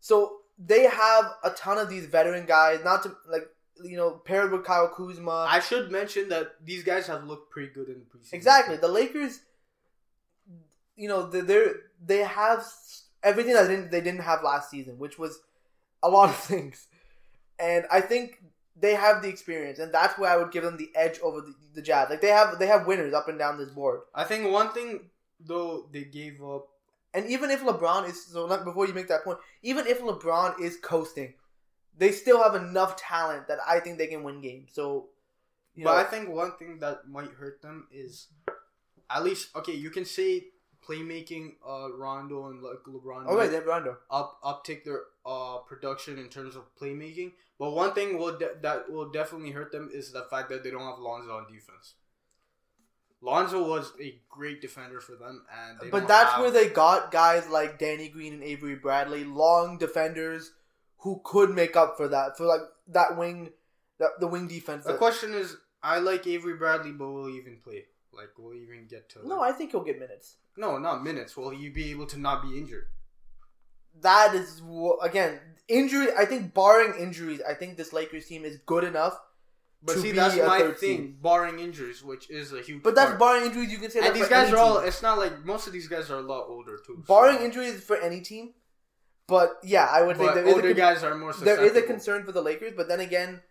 [0.00, 2.80] So they have a ton of these veteran guys.
[2.84, 3.48] Not to like
[3.84, 5.46] you know paired with Kyle Kuzma.
[5.48, 8.32] I should mention that these guys have looked pretty good in the preseason.
[8.34, 8.76] exactly.
[8.76, 9.40] The Lakers.
[10.96, 11.74] You know they they're,
[12.04, 12.64] they have
[13.22, 15.38] everything that they didn't, they didn't have last season, which was
[16.02, 16.88] a lot of things,
[17.58, 18.42] and I think
[18.80, 21.54] they have the experience, and that's where I would give them the edge over the,
[21.74, 22.10] the Jazz.
[22.10, 24.00] Like they have they have winners up and down this board.
[24.14, 26.68] I think one thing though they gave up.
[27.14, 30.60] And even if LeBron is so, like, before you make that point, even if LeBron
[30.60, 31.34] is coasting,
[31.98, 34.70] they still have enough talent that I think they can win games.
[34.72, 35.08] So,
[35.76, 38.28] but know, I think one thing that might hurt them is
[39.10, 39.74] at least okay.
[39.74, 40.46] You can say
[40.88, 43.24] playmaking, uh, Rondo and like LeBron.
[43.26, 43.98] oh they Rondo.
[44.10, 47.32] up uptick their uh production in terms of playmaking.
[47.58, 50.70] But one thing will de- that will definitely hurt them is the fact that they
[50.70, 51.94] don't have Lonzo on defense.
[53.20, 57.10] Lonzo was a great defender for them, and they But that's have- where they got
[57.10, 60.52] guys like Danny Green and Avery Bradley, long defenders
[60.98, 63.50] who could make up for that for like that wing,
[63.98, 64.84] that the wing defense.
[64.84, 67.84] The that- question is, I like Avery Bradley, but will he even play?
[68.12, 69.26] Like, will he even get to?
[69.26, 70.36] no, I think he'll get minutes.
[70.56, 71.36] no, not minutes.
[71.36, 72.86] Will he be able to not be injured?
[74.00, 74.62] That is
[75.02, 76.08] again injury.
[76.16, 79.18] I think barring injuries, I think this Lakers team is good enough.
[79.82, 80.96] But to see, be that's a my third thing.
[80.98, 81.22] seed.
[81.22, 82.82] Barring injuries, which is a huge.
[82.82, 83.18] But that's part.
[83.20, 83.70] barring injuries.
[83.70, 84.78] You can say that And these guys are all.
[84.80, 84.88] team.
[84.88, 86.96] It's not like most of these guys are a lot older too.
[86.96, 88.54] so- barring injuries for any team.
[89.28, 91.32] But yeah, I would think But there is, a older guys are more.
[91.34, 92.72] there is a concern for the Lakers.
[92.76, 93.42] But then again,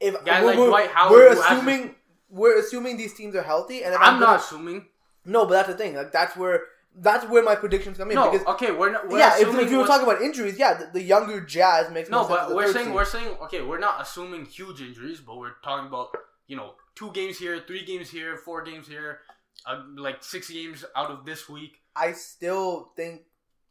[0.00, 1.94] if Guys we're, like Dwight Howard we're assuming
[2.30, 4.86] we're assuming these teams are healthy, and if I'm gonna- not assuming.
[5.24, 5.94] No, but that's the thing.
[5.96, 6.62] Like that's where
[6.96, 8.14] that's where my predictions come in.
[8.14, 9.08] No, because okay, we're not.
[9.08, 12.08] We're yeah, if, if you were talking about injuries, yeah, the, the younger Jazz makes
[12.08, 12.94] No, more sense but we're saying seed.
[12.94, 16.08] we're saying okay, we're not assuming huge injuries, but we're talking about
[16.46, 19.20] you know two games here, three games here, four games here,
[19.66, 21.78] uh, like six games out of this week.
[21.96, 23.22] I still think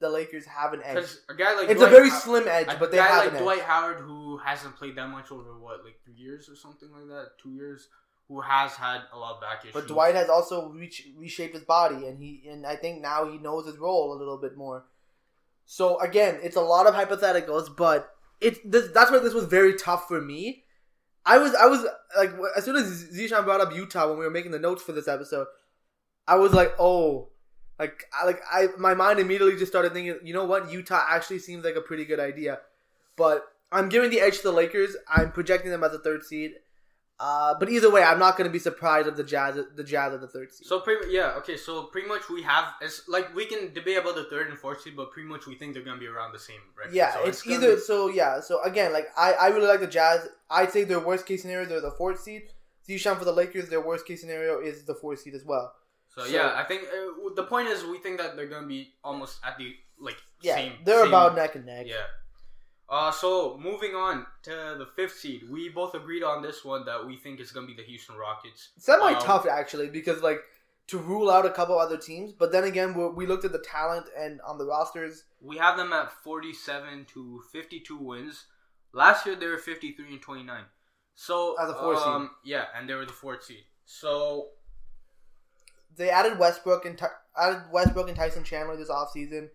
[0.04, 1.06] the Lakers have an edge.
[1.30, 3.18] A guy like It's Dwight a very How- slim edge, a but they guy have
[3.24, 3.42] like an edge.
[3.42, 7.08] Dwight Howard who hasn't played that much over what like three years or something like
[7.08, 7.88] that, two years,
[8.28, 9.74] who has had a lot of back issues.
[9.74, 13.38] But Dwight has also reach, reshaped his body, and he and I think now he
[13.38, 14.86] knows his role a little bit more.
[15.66, 19.76] So again, it's a lot of hypotheticals, but it's this, that's where this was very
[19.76, 20.63] tough for me.
[21.26, 21.86] I was I was
[22.18, 24.92] like as soon as Zishan brought up Utah when we were making the notes for
[24.92, 25.48] this episode,
[26.28, 27.30] I was like, oh,
[27.84, 31.39] like I like I my mind immediately just started thinking, you know what, Utah actually
[31.39, 32.60] seems like a pretty good idea,
[33.17, 34.96] but I'm giving the edge to the Lakers.
[35.17, 36.52] I'm projecting them as a third seed.
[37.19, 40.13] Uh, but either way, I'm not going to be surprised if the Jazz, the Jazz,
[40.13, 40.67] are the third seed.
[40.67, 44.15] So pretty yeah okay so pretty much we have it's like we can debate about
[44.15, 46.39] the third and fourth seed, but pretty much we think they're gonna be around the
[46.50, 46.93] same record.
[46.93, 48.10] Yeah, So it's, gonna either be- so.
[48.10, 50.28] Yeah, so again, like I, I really like the Jazz.
[50.50, 52.43] I'd say their worst case scenario they're the fourth seed.
[52.88, 55.74] Zishan for the Lakers, their worst case scenario is the fourth seed as well.
[56.15, 58.93] So, So- yeah, I think uh, the point is we think that they're gonna be
[59.04, 60.73] almost at the like Yeah, same.
[60.86, 61.86] they're same- about neck and neck.
[61.88, 62.06] Yeah.
[62.89, 67.04] Uh, so moving on to the fifth seed, we both agreed on this one that
[67.06, 68.69] we think is gonna be the Houston Rockets.
[68.78, 70.43] Semi Um, tough actually because like
[70.88, 73.60] to rule out a couple other teams, but then again we, we looked at the
[73.60, 75.23] talent and on the rosters.
[75.41, 78.45] We have them at forty-seven to fifty-two wins.
[78.91, 80.65] Last year they were fifty-three and twenty-nine.
[81.15, 82.08] So As a fourth seed.
[82.08, 83.63] um, yeah, and they were the fourth seed.
[83.86, 84.49] So
[85.95, 86.99] They added Westbrook and
[87.38, 89.49] added Westbrook and Tyson Chandler this offseason.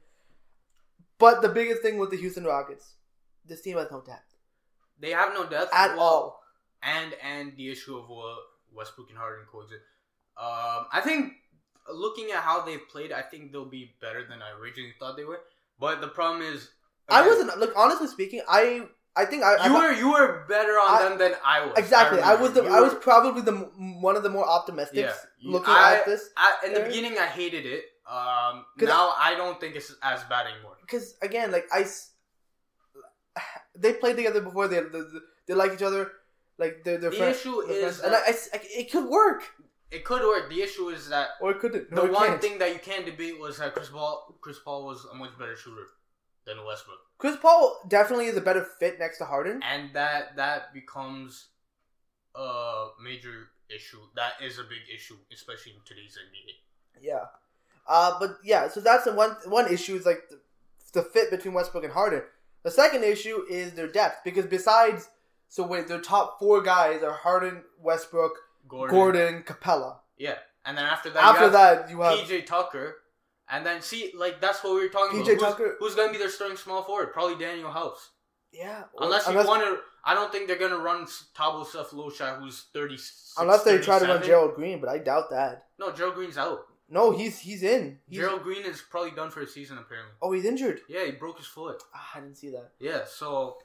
[1.18, 2.94] But the biggest thing with the Houston Rockets,
[3.44, 4.29] this team has no depth
[5.01, 6.42] they have no depth at Well, all.
[6.83, 8.37] and and the issue of uh,
[8.74, 9.83] Westbrook and Harden coexist.
[10.37, 11.35] Um, I think
[11.92, 15.24] looking at how they've played, I think they'll be better than I originally thought they
[15.24, 15.40] were.
[15.79, 16.70] But the problem is,
[17.09, 18.42] I wasn't look honestly speaking.
[18.48, 18.88] I
[19.21, 21.57] I think I, I You thought- were you were better on I- them than I
[21.67, 21.75] was.
[21.77, 22.21] exactly.
[22.21, 22.43] I, remember.
[22.45, 23.53] was the You I was were- probably the
[24.09, 25.15] one of the more optimistic yeah.
[25.43, 27.85] Looking I- at this I, in the beginning, I hated it.
[28.09, 30.77] Um, 'Cause now I don't think it's as bad anymore.
[30.81, 32.13] because again, like I, s-
[33.77, 34.69] they played together before.
[34.69, 35.03] They they,
[35.47, 36.13] they like each other.
[36.59, 38.01] Like they're, they're The friends- issue they're is friends.
[38.01, 39.43] and I, that- I s- I- it could work
[39.91, 40.49] It could work.
[40.51, 41.91] The issue is that or it couldn't.
[41.91, 42.41] the it one can't.
[42.43, 45.57] thing that you can't debate was that Chris Paul Chris Paul was a much better
[45.57, 45.87] shooter
[46.49, 46.99] than Westbrook.
[47.19, 49.63] Chris Paul definitely is a better fit next to Harden.
[49.63, 51.49] and that that becomes
[52.35, 53.99] a major issue.
[54.17, 57.03] That is a big issue, especially in today's NBA.
[57.05, 57.27] Yeah.
[57.87, 60.39] Uh, but yeah, so that's the one one issue is like the,
[60.93, 62.23] the fit between Westbrook and Harden.
[62.63, 65.09] The second issue is their depth because besides,
[65.49, 68.33] so wait, their top four guys are Harden, Westbrook,
[68.69, 69.97] Gordon, Gordon, Capela.
[70.19, 70.35] yeah,
[70.67, 72.97] and then after that, After you have that, you have PJ Tucker,
[73.51, 75.33] and then see, like that's what we were talking PJ about.
[75.35, 77.13] Who's, Tucker- who's going to be their starting small forward?
[77.13, 78.11] Probably Danuel House.
[78.53, 81.05] yeah, or- Unless you want to, I don't think they're going to run
[81.37, 82.97] Thabo Sefolosha, who's thirty.
[83.39, 85.67] unless they try to run Gerald Green, but I doubt that.
[85.79, 86.61] No, Gerald Green's out.
[86.91, 87.99] No, he's he's in.
[88.09, 90.15] He's, Gerald Green is probably done for a season apparently.
[90.23, 90.81] oh, he's injured.
[90.89, 91.83] Yeah, he broke his foot.
[91.95, 92.71] Ah, I didn't see that.
[92.81, 93.59] Yeah, so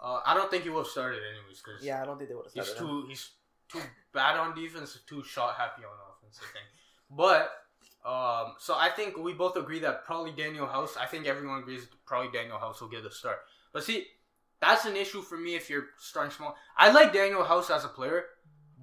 [0.00, 2.34] uh, I don't think he would have started anyways because Yeah, I don't think they
[2.36, 2.82] would have He's started.
[2.88, 3.02] him.
[3.02, 3.30] too he's
[3.70, 3.80] too
[4.14, 6.38] bad on defense, too shot happy on offense.
[6.40, 6.64] I think,
[7.10, 7.50] but
[8.04, 10.96] um, so I think we both agree that probably Danuel House.
[10.98, 13.38] I think everyone agrees probably Danuel House will get the start.
[13.72, 14.06] But see,
[14.60, 16.56] that's an issue for me if you're starting small.
[16.76, 18.24] I like Danuel House as a player,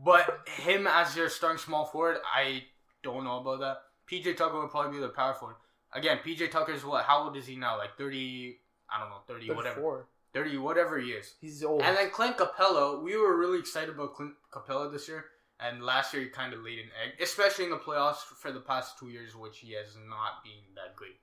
[0.03, 2.63] but him as your starting small forward, I
[3.01, 3.77] don't know about that.
[4.09, 5.57] PJ Tucker would probably be the power forward.
[5.93, 7.05] Again, PJ Tucker is what?
[7.05, 7.77] How old is he now?
[7.77, 8.59] Like thirty?
[8.89, 11.33] I don't know, thirty, whatever, thirty, whatever he is.
[11.41, 11.81] He's old.
[11.81, 15.25] And then Clint Capela, we were really excited about Clint Capela this year.
[15.59, 18.59] And last year he kind of laid an egg, especially in the playoffs for the
[18.59, 21.17] past two years, which he has not been that great.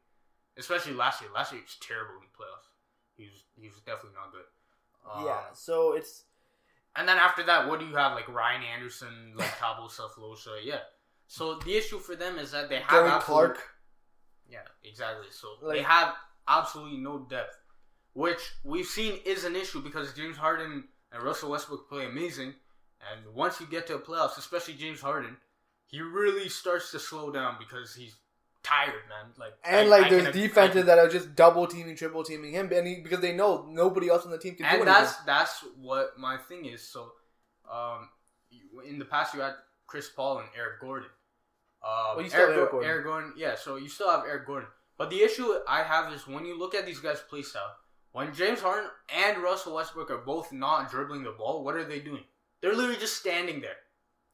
[0.57, 1.31] Especially last year.
[1.33, 2.69] Last year he was terrible in the playoffs.
[3.17, 4.45] He was he was definitely not good.
[5.09, 6.25] Um, yeah, so it's
[6.97, 8.13] And then after that, what do you have?
[8.15, 10.81] Like Ryan Anderson, like Thabo Sefolosha, yeah.
[11.29, 13.59] So the issue for them is that they have Gary absolute- Clark.
[14.49, 15.27] yeah, exactly.
[15.31, 16.15] So Like- they have
[16.49, 17.57] absolutely no depth,
[18.15, 22.55] which we've seen is an issue because James Harden and Russell Westbrook play amazing,
[23.13, 25.37] and once you get to the playoffs, especially James Harden,
[25.87, 28.17] he really starts to slow down because he's
[28.63, 29.33] tired, man.
[29.39, 32.25] Like And I- like I there's can- defenses can- that are just double teaming, triple
[32.25, 34.71] teaming him, and he, because they know nobody else on the team can do it.
[34.71, 34.87] anything.
[34.87, 36.83] that's that's what my thing is.
[36.87, 37.13] So,
[37.71, 38.09] um,
[38.87, 39.55] in the past you had
[39.87, 41.11] Chris Paul and Eric Gordon.
[41.83, 42.91] Um, Well, you still have Eric, Eric Gordon.
[42.91, 43.55] Eric Gordon, yeah.
[43.57, 46.75] So you still have Eric Gordon, but the issue I have is when you look
[46.75, 47.77] at these guys' play style.
[48.13, 51.99] When James Harden and Russell Westbrook are both not dribbling the ball, what are they
[51.99, 52.25] doing?
[52.65, 53.77] They're literally just standing there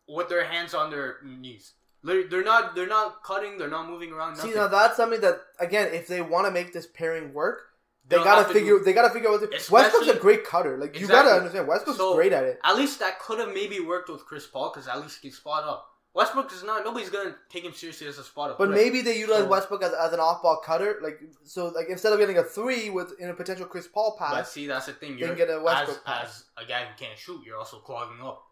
[0.06, 1.72] with their hands on their knees.
[2.04, 3.58] They're they're not they're not cutting.
[3.58, 4.36] They're not moving around.
[4.36, 7.62] See now that's something that again, if they want to make this pairing work,
[8.06, 8.78] they They'll gotta to figure.
[8.78, 9.40] do- they gotta figure out.
[9.40, 10.78] What to, Especially- Westbrook's a great cutter.
[10.78, 12.60] Like you gotta understand, Westbrook's So- great at it.
[12.62, 15.36] At least that could have maybe worked with Chris Paul because at least he can
[15.36, 15.89] spot up.
[16.12, 16.84] Westbrook is not.
[16.84, 18.58] Nobody's gonna take him seriously as a spot up.
[18.58, 18.78] But threat.
[18.78, 20.98] maybe they utilize So- Westbrook as, as an off-ball cutter.
[21.02, 24.32] Like so, like instead of getting a three with in a potential Chris Paul pass.
[24.32, 25.18] But see, that's the thing.
[25.18, 26.44] You're, get a as, Westbrook pass.
[26.58, 28.42] as a guy who can't shoot, you're also clogging up.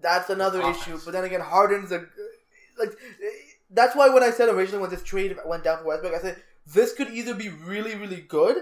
[0.00, 0.98] that's another issue.
[1.04, 2.06] But then again, Harden's a
[2.78, 2.92] like.
[3.70, 6.42] That's why when I said originally when this trade went down for Westbrook, I said
[6.66, 8.56] this could either be really, really good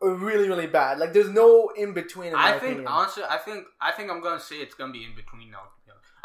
[0.00, 0.98] or really, really bad.
[0.98, 2.28] Like there's no in between.
[2.28, 2.86] In I think opinion.
[2.86, 5.62] honestly, I think I think I'm gonna say it's gonna be in between now.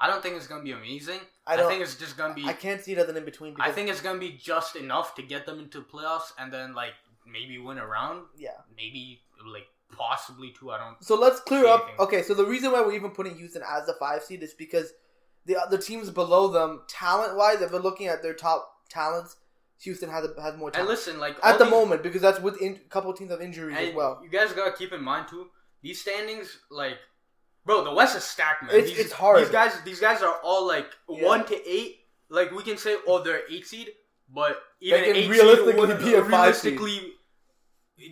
[0.02, 0.10] To be honest.
[0.10, 1.20] I don't think it's gonna be amazing.
[1.48, 2.46] I I, don't- think it's just gonna be.
[2.46, 3.56] I can't see it as an in between.
[3.60, 6.94] I think it's gonna be just enough to get them into playoffs and then like
[7.26, 8.50] maybe win a round, yeah.
[8.76, 10.72] maybe like possibly two.
[10.72, 11.04] I don't.
[11.04, 11.82] So let's clear up.
[11.88, 12.00] anything.
[12.06, 14.94] Okay, so the reason why we're even putting Houston as the five seed is because
[15.46, 19.38] the the teams below them, talent wise, if we're looking at their top talents,
[19.82, 22.40] Houston has a, has more And talent listen, like at the these- moment because that's
[22.40, 24.22] with a couple teams have injuries as well.
[24.24, 25.48] you guys gotta keep in mind too.
[25.82, 26.98] These standings, like,
[27.66, 28.72] bro, the West is stacked, man.
[28.76, 29.42] It's- these, it's hard.
[29.42, 31.26] These guys, these guys are all like Yeah.
[31.26, 32.00] one to eight.
[32.30, 33.90] Like we can say, oh, they're eight seed,
[34.30, 36.80] but even eight realistically seed would be a five seed.
[36.80, 37.14] realistically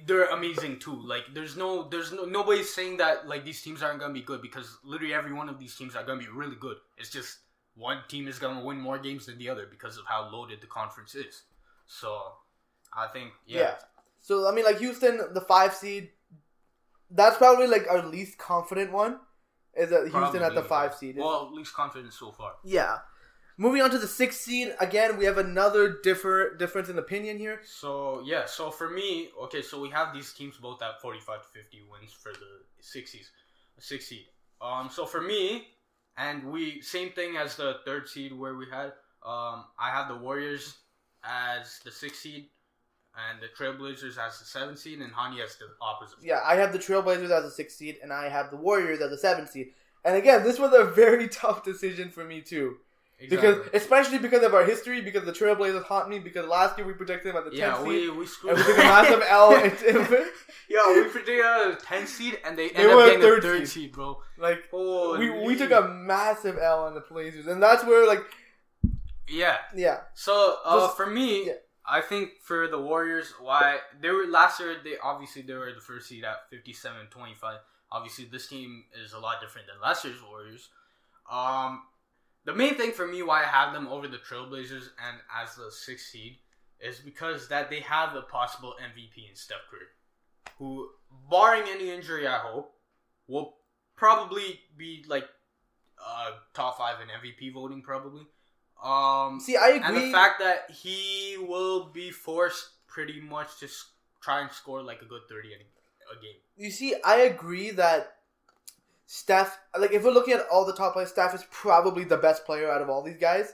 [0.06, 0.96] they're amazing too.
[1.02, 4.42] Like there's no there's no nobody's saying that like these teams aren't gonna be good
[4.42, 6.78] because literally every one of these teams are gonna be really good.
[6.98, 7.40] It's just
[7.76, 10.68] one team is gonna win more games than the other because of how loaded the
[10.68, 11.44] conference is.
[11.88, 12.22] So
[12.96, 13.60] I think yeah.
[13.62, 13.76] Yeah.
[14.22, 16.12] So I mean, like Houston, the five seed.
[17.10, 19.20] That's probably like our least confident one.
[19.78, 21.18] Is that Houston at the five seed?
[21.18, 22.54] Well, at least confident so far.
[22.64, 22.98] yeah.
[23.62, 24.74] Moving on to the sixth seed.
[24.80, 27.60] Again, we have another differ difference in opinion here.
[27.66, 31.48] So yeah, so for me, okay, so we have these teams both at forty-five to
[31.50, 33.30] fifty wins for the sixties,
[33.78, 34.28] six seed.
[34.62, 35.68] Um, so for me,
[36.18, 38.94] and we same thing as the third seed where we had.
[39.26, 40.78] Um, I have the Warriors
[41.26, 42.48] as the six seed,
[43.30, 46.20] and the Trailblazers as the seven seed, and Hani as the opposite.
[46.22, 49.10] Yeah, I have the Trailblazers as the six seed, and I have the Warriors as
[49.12, 49.70] the seven seed.
[50.06, 52.78] And again, this was a very tough decision for me too,
[53.30, 56.20] because especially because of our history, because the Trailblazers haunt me.
[56.20, 58.58] Because last year we predicted them at the yeah, tenth we seed, we and screwed.
[58.58, 59.52] we took a massive L.
[60.70, 63.60] yeah, we predicted a ten seed, and they, They ended up getting third a third
[63.68, 63.68] seed.
[63.70, 64.22] seed, bro.
[64.38, 65.30] like Holy.
[65.30, 68.24] we we took a massive L on the Blazers, and that's where like
[69.28, 69.58] yeah.
[69.76, 71.54] yeah So uh, Just- for me, yeah.
[71.90, 75.82] I think for the Warriors, why they were last year, they obviously they were the
[75.82, 77.58] first seed at 57-25.
[77.92, 80.70] Obviously, this team is a lot different than last year's Warriors.
[81.32, 81.82] Um,
[82.46, 85.72] the main thing for me why I have them over the Trailblazers and as the
[85.72, 86.38] sixth seed
[86.80, 89.88] is because that they have a possible MVP in Steph Curry,
[90.58, 90.90] who,
[91.30, 92.74] barring any injury, I hope,
[93.28, 93.56] will
[93.96, 95.28] probably be like
[96.04, 98.22] uh, top five in MVP voting probably.
[98.84, 99.82] Um, see I agree.
[99.84, 103.68] and the fact that he will be forced pretty much to
[104.22, 106.36] try and score like a good 30 in a game.
[106.58, 108.16] you see, I agree that
[109.06, 112.46] Steph, like if we're looking at all the top players, Steph is probably the best
[112.46, 113.54] player out of all these guys,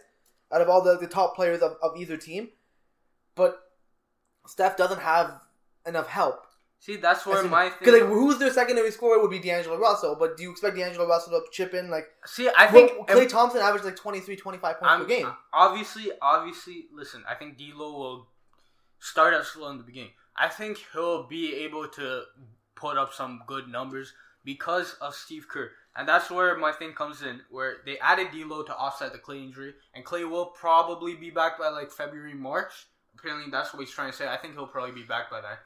[0.51, 2.49] out of all the, the top players of, of either team.
[3.35, 3.57] But
[4.47, 5.41] Steph doesn't have
[5.87, 6.45] enough help.
[6.85, 7.77] See, that's where my thing.
[7.79, 11.07] Because like, who's their secondary scorer would be D'Angelo Russell, but do you expect D'Angelo
[11.07, 12.05] Russell to chip in like?
[12.27, 15.27] See, I think Well, Klay Thompson averaged like 23, 25 points I'm, per game.
[15.51, 17.23] Obviously, obviously, listen.
[17.27, 18.27] I think D'Lo will
[18.99, 20.11] start out slow in the beginning.
[20.37, 22.21] I think he'll be able to
[22.75, 27.23] put up some good numbers because of Steve Kerr, and that's where my thing comes
[27.23, 27.41] in.
[27.49, 31.57] Where they added D'Lo to offset the Klay injury, and Klay will probably be back
[31.57, 32.85] by like February, March.
[33.17, 34.27] Apparently, that's what he's trying to say.
[34.27, 35.57] I think he'll probably be back by then.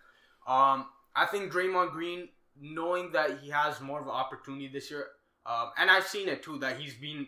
[0.48, 0.86] Um,
[1.20, 2.30] I think Draymond Green,
[2.60, 5.06] knowing that he has more of an opportunity this year,
[5.46, 7.28] um, and I've seen it too that he's been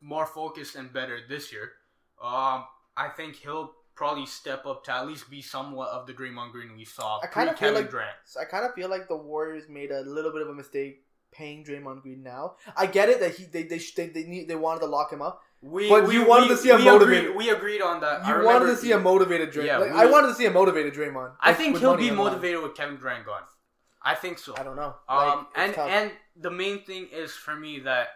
[0.00, 1.70] more focused and better this year.
[2.20, 2.64] Um,
[2.96, 6.76] I think he'll probably step up to at least be somewhat of the Draymond Green
[6.76, 8.16] we saw I kinda feel Kevin like- Durant.
[8.40, 11.64] I kind of feel like the Warriors made a little bit of a mistake paying
[11.64, 12.56] Draymond Green now.
[12.76, 15.22] I get it that he they they they, they, need, they wanted to lock him
[15.22, 15.42] up.
[15.62, 18.24] We, But we, you wanted we- to see a motivated- Agreed, we agreed on that.
[18.24, 19.66] I You wanted to see a motivated Draymond.
[19.66, 21.32] Yeah, like, I wanted to see a motivated Draymond.
[21.40, 23.42] I think he'll be motivated with Kevin Durant gone.
[24.02, 24.54] I think so.
[24.56, 24.94] I don't know.
[25.06, 25.90] Um, Like, and tough.
[25.90, 28.08] and the main thing is for me that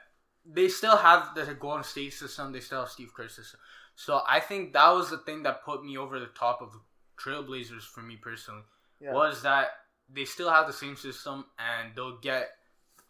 [0.46, 2.52] they still have the Golden State system.
[2.52, 3.61] They still have Steve Kerr system.
[3.94, 6.80] So I think that was the thing that put me over the top of the
[7.22, 8.62] Trailblazers for me personally.
[9.00, 9.12] Yeah.
[9.12, 9.68] Was that
[10.09, 12.52] they still have the same system and they'll get.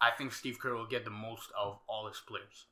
[0.01, 2.67] I think Steve Kerr will get the most of all his players.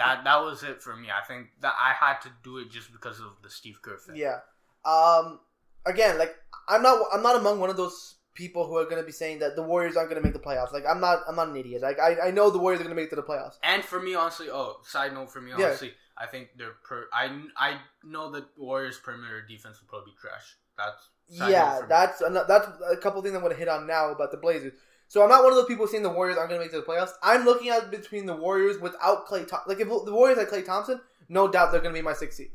[0.00, 1.08] That that was it for me.
[1.10, 4.16] I think that I had to do it just because of the Steve Kerr thing.
[4.16, 4.38] Yeah.
[4.84, 5.40] Um.
[5.86, 6.34] Again, like
[6.68, 7.06] I'm not.
[7.12, 9.62] I'm not among one of those people who are going to be saying that the
[9.62, 10.72] Warriors aren't going to make the playoffs.
[10.72, 11.20] Like I'm not.
[11.28, 11.82] I'm not an idiot.
[11.82, 13.58] Like I, I know the Warriors are going to make it to the playoffs.
[13.62, 15.66] And for me, honestly, oh, side note for me, Yeah.
[15.66, 17.06] honestly, I think they're per.
[17.12, 20.56] I I know that Warriors perimeter defense will probably be trash.
[20.76, 24.30] That's yeah, that's ano- that's a couple things I'm going to hit on now about
[24.32, 24.72] the Blazers.
[25.10, 26.76] So I'm not one of those people saying the Warriors aren't going to make it
[26.76, 27.10] to the playoffs.
[27.20, 29.44] I'm looking at between the Warriors without Klay.
[29.44, 32.12] Thom- like if the Warriors had Klay Thompson, no doubt they're going to be my
[32.12, 32.52] sixth seed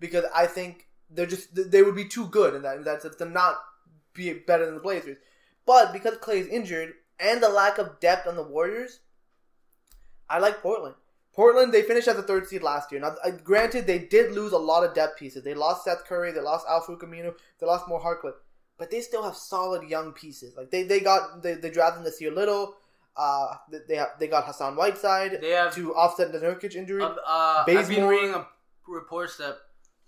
[0.00, 3.16] because I think they're just they would be too good in that in that sense
[3.16, 3.58] to not
[4.14, 5.18] be better than the Blazers.
[5.66, 9.00] But because Klay is injured and the lack of depth on the Warriors,
[10.30, 10.94] I like Portland.
[11.34, 13.02] Portland, they finished as the third seed last year.
[13.02, 15.44] Now, granted, they did lose a lot of depth pieces.
[15.44, 18.32] They lost Seth Curry, they lost Al-Farouq Aminu, they lost Mo Harkless,
[18.78, 20.56] but they still have solid young pieces.
[20.56, 22.76] Like they, they got they, they drafted Nassir Little.
[23.16, 27.02] Uh, they- they have, they got Hassan Whiteside They have- to offset the Nurkic injury.
[27.02, 28.46] Uh, uh, I've been reading a,
[28.86, 29.56] reports that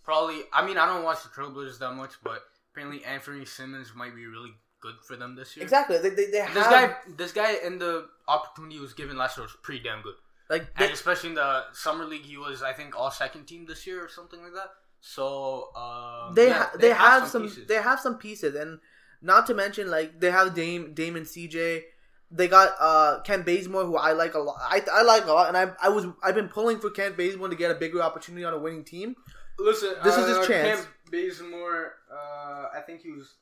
[0.04, 0.42] probably.
[0.52, 4.26] I mean, I don't watch the Trailblazers that much, but apparently Anfernee Simons might be
[4.26, 5.62] really good for them this year.
[5.64, 8.94] exactly, they, they, they And have This guy, this guy, in the opportunity he was
[8.94, 10.14] given last year was pretty damn good.
[10.48, 13.66] like And they, especially in the summer league, he was I think all second team
[13.66, 14.70] this year or something like that.
[15.00, 17.66] So um, they yeah, ha- they, have, some, pieces.
[17.66, 18.80] they have some pieces and
[19.22, 21.82] not to mention like they have Dame Damon CJ
[22.30, 25.48] they got uh Kent Bazemore who I like a lot I, I like a lot
[25.48, 28.44] and I I was I've been pulling for Kent Bazemore to get a bigger opportunity
[28.44, 29.16] on a winning team
[29.60, 30.80] Listen, This is his uh, chance.
[30.80, 33.34] Cam Bazemore, uh, I think he was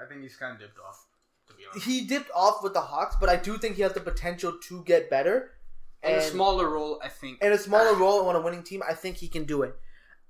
[0.00, 1.06] I think he's kind of dipped off.
[1.48, 3.92] To be honest, He dipped off with the Hawks, but I do think he has
[3.92, 5.52] the potential to get better.
[6.02, 7.42] in a smaller role, I think.
[7.42, 9.74] in a smaller role on a winning team, I think he can do it.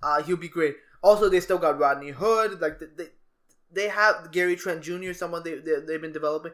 [0.03, 0.77] Uh, he'll be great.
[1.03, 2.61] Also, they still got Rodney Hood.
[2.61, 3.07] Like they,
[3.73, 6.53] they, have Gary Trent Jr., someone they, they they've been developing.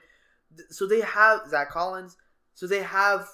[0.70, 2.16] So they have Zach Collins.
[2.54, 3.26] So they have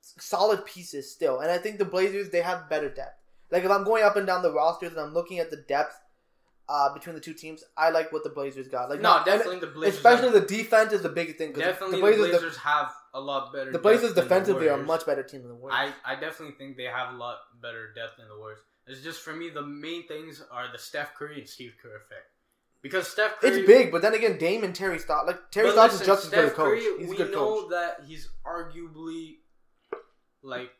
[0.00, 3.18] solid pieces still, and I think the Blazers they have better depth.
[3.50, 6.00] Like if I'm going up and down the rosters and I'm looking at the depth
[6.68, 8.88] uh, between the two teams, I like what the Blazers got.
[8.88, 9.96] Like no, definitely the Blazers.
[9.96, 11.52] especially have, the defense is the big thing.
[11.52, 13.66] definitely the Blazers, the Blazers have a lot better.
[13.66, 15.92] the, the Blazers than the defensively are a much better team than the Warriors.
[16.04, 18.60] I, I definitely think they have a lot better depth than the Warriors.
[18.86, 22.28] It's just for me the main things are the Steph Curry and Steve Kerr effect.
[22.80, 26.00] Because Steph Curry It's big, but then again, Dame and Terry Stotts, like Terry listen,
[26.00, 26.56] is just as good a coach.
[26.80, 29.36] Curry, He's a we good know that he's arguably
[30.42, 30.70] like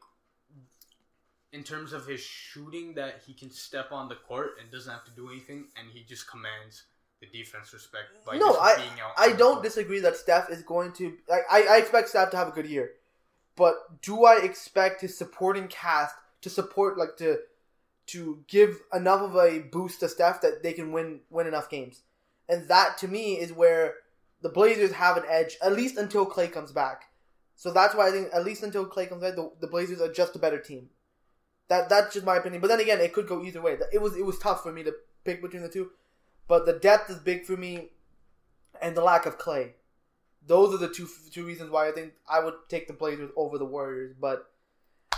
[1.53, 5.05] in terms of his shooting that he can step on the court and doesn't have
[5.05, 6.85] to do anything and he just commands
[7.21, 9.65] the defense respect by No, just I being out I don't court.
[9.65, 11.17] disagree that Steph is going to.
[11.29, 12.93] Like, I I expect Steph to have a good year,
[13.55, 17.39] but do I expect his supporting cast to support like to
[18.07, 22.03] to give enough of a boost to Steph that they can win win enough games?
[22.49, 23.95] And that to me is where
[24.43, 27.05] the Blazers have an edge at least until Klay comes back.
[27.55, 30.13] So that's why I think at least until Klay comes back, the, the Blazers are
[30.13, 30.91] just a better team.
[31.69, 32.61] That that's just my opinion.
[32.61, 33.79] But then again, it could go either way.
[33.93, 34.93] It was it was tough for me to
[35.25, 35.91] pick between the two,
[36.49, 37.91] but the depth is big for me,
[38.81, 39.73] and the lack of Klay.
[40.47, 43.59] Those are the two two reasons why I think I would take the Blazers over
[43.59, 44.15] the Warriors.
[44.21, 44.51] But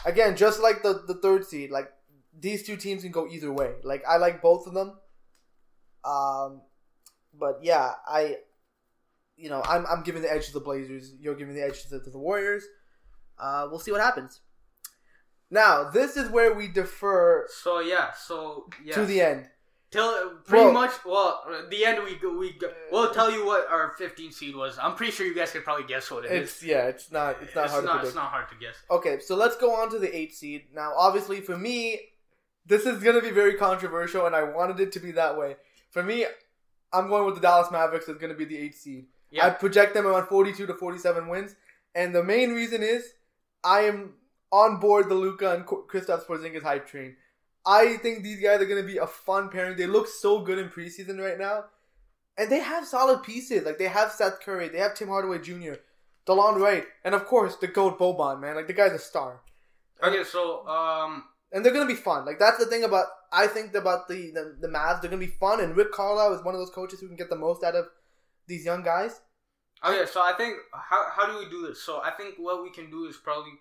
[0.05, 1.91] again, just like the the third seed, like
[2.39, 3.73] these two teams can go either way.
[3.83, 4.99] Like I like both of them.
[6.05, 6.63] Um,
[7.39, 8.37] but yeah, I,
[9.37, 11.13] you know, I'm I'm giving the edge to the Blazers.
[11.19, 12.65] You're giving the edge to the, to the Warriors.
[13.39, 14.41] Uh, we'll see what happens.
[15.51, 18.95] Now, this is where we defer So yeah, so yeah.
[18.95, 19.49] to the end.
[19.91, 22.59] Till pretty Well- much, well, the end we we
[22.91, 24.77] we'll tell you what our 15 seed was.
[24.81, 26.51] I'm pretty sure you guys could probably guess what it is.
[26.51, 28.07] It's yeah, it's not it's not hard to predict.
[28.07, 28.75] It's not hard to guess.
[28.91, 30.65] Okay, so let's go on to the eight seed.
[30.75, 32.01] Now, obviously, for me,
[32.67, 35.57] this is going to be very controversial, and I wanted it to be that way.
[35.91, 36.27] For me,
[36.93, 39.07] I'm going with the Dallas Mavericks as going to be the eight seed.
[39.43, 41.57] I project them around 42 to 47 wins,
[41.95, 43.15] and the main reason is
[43.65, 44.15] I am
[44.53, 47.17] on board the Luka and Kristaps Porzingis hype train.
[47.67, 49.77] I think these guys are going to be a fun pairing.
[49.77, 51.65] They look so good in preseason right now,
[52.39, 53.65] and they have solid pieces.
[53.65, 55.75] Like they have Seth Curry, they have Tim Hardaway Jr.,
[56.27, 58.55] DeLon Wright, and of course the goat Boban man.
[58.55, 59.41] Like the guy's a star,
[60.03, 61.25] okay, so um,
[61.55, 62.27] and they're going to be fun.
[62.27, 65.01] Like that's the thing about I think about the the, the Mavs.
[65.01, 67.17] They're going to be fun, and Rick Carlisle is one of those coaches who can
[67.17, 67.87] get the most out of
[68.47, 69.23] these young guys.
[69.83, 71.83] Oh, okay, so I think how how do we do this?
[71.83, 73.53] So I think what we can do is probably,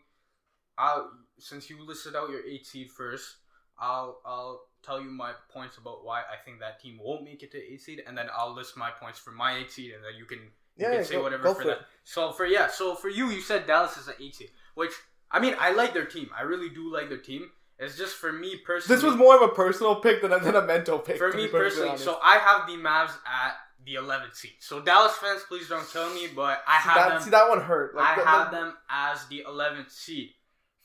[0.78, 3.38] I'll since you listed out your eight seed first,
[3.80, 7.52] I'll I'll tell you my points about why I think that team won't make it
[7.52, 10.14] to eight seed, and then I'll list my points for my eight seed, and then
[10.18, 11.80] you can you Yeah, can yeah, say go- whatever go for for that.
[11.80, 11.86] it.
[12.04, 14.92] So for yeah, so for you, you said Dallas is an eight seed, which
[15.32, 16.30] I mean I like their team.
[16.38, 17.50] I really do like their team.
[17.84, 18.96] It's just for me personally.
[18.96, 21.18] This was more of a personal pick than a, than a mental pick.
[21.18, 21.90] for me personally.
[21.90, 22.04] honest.
[22.04, 24.52] So I have the Mavs at the 11th seed.
[24.60, 27.22] So Dallas fans, please don't kill me, but I have that, them.
[27.22, 27.96] see that one hurt.
[27.96, 30.30] Like, I that- have that- them as the 11th seed.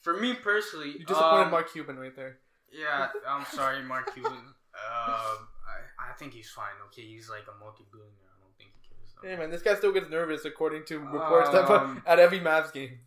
[0.01, 2.39] For me personally, You disappointed um, Mark Cuban right there.
[2.73, 4.33] Yeah, I'm sorry, Mark Cuban.
[4.79, 6.67] Um, I, I think he's fine.
[6.87, 8.13] Okay, he's like a multi-billionaire.
[8.31, 9.35] I don't think he cares.
[9.35, 12.73] Hey man, this guy still gets nervous according to reports that Um, at every Mavs
[12.73, 13.01] game.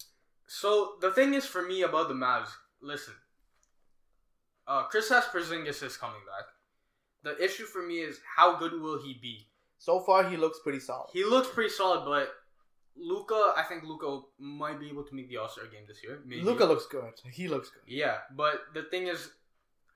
[0.48, 2.50] So the thing is for me about the Mavs,
[2.82, 3.14] listen.
[4.67, 6.45] Uh, Kristaps Porzingis is coming back.
[7.24, 9.47] The issue for me is how good will he be?
[9.78, 11.10] So far, he looks pretty solid.
[11.13, 12.32] He looks pretty solid, but
[12.95, 16.19] Luka, I think Luka might be able to make the All Star game this year.
[16.43, 17.13] Luka looks good.
[17.32, 17.84] He looks good.
[17.88, 19.32] Yeah, but the thing is,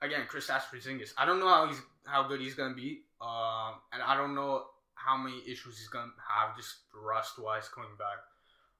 [0.02, 1.12] again, Chris Porzingis.
[1.16, 4.66] I don't know how he's how good he's gonna be, um, and I don't know
[4.94, 8.18] how many issues he's gonna have just rust wise coming back.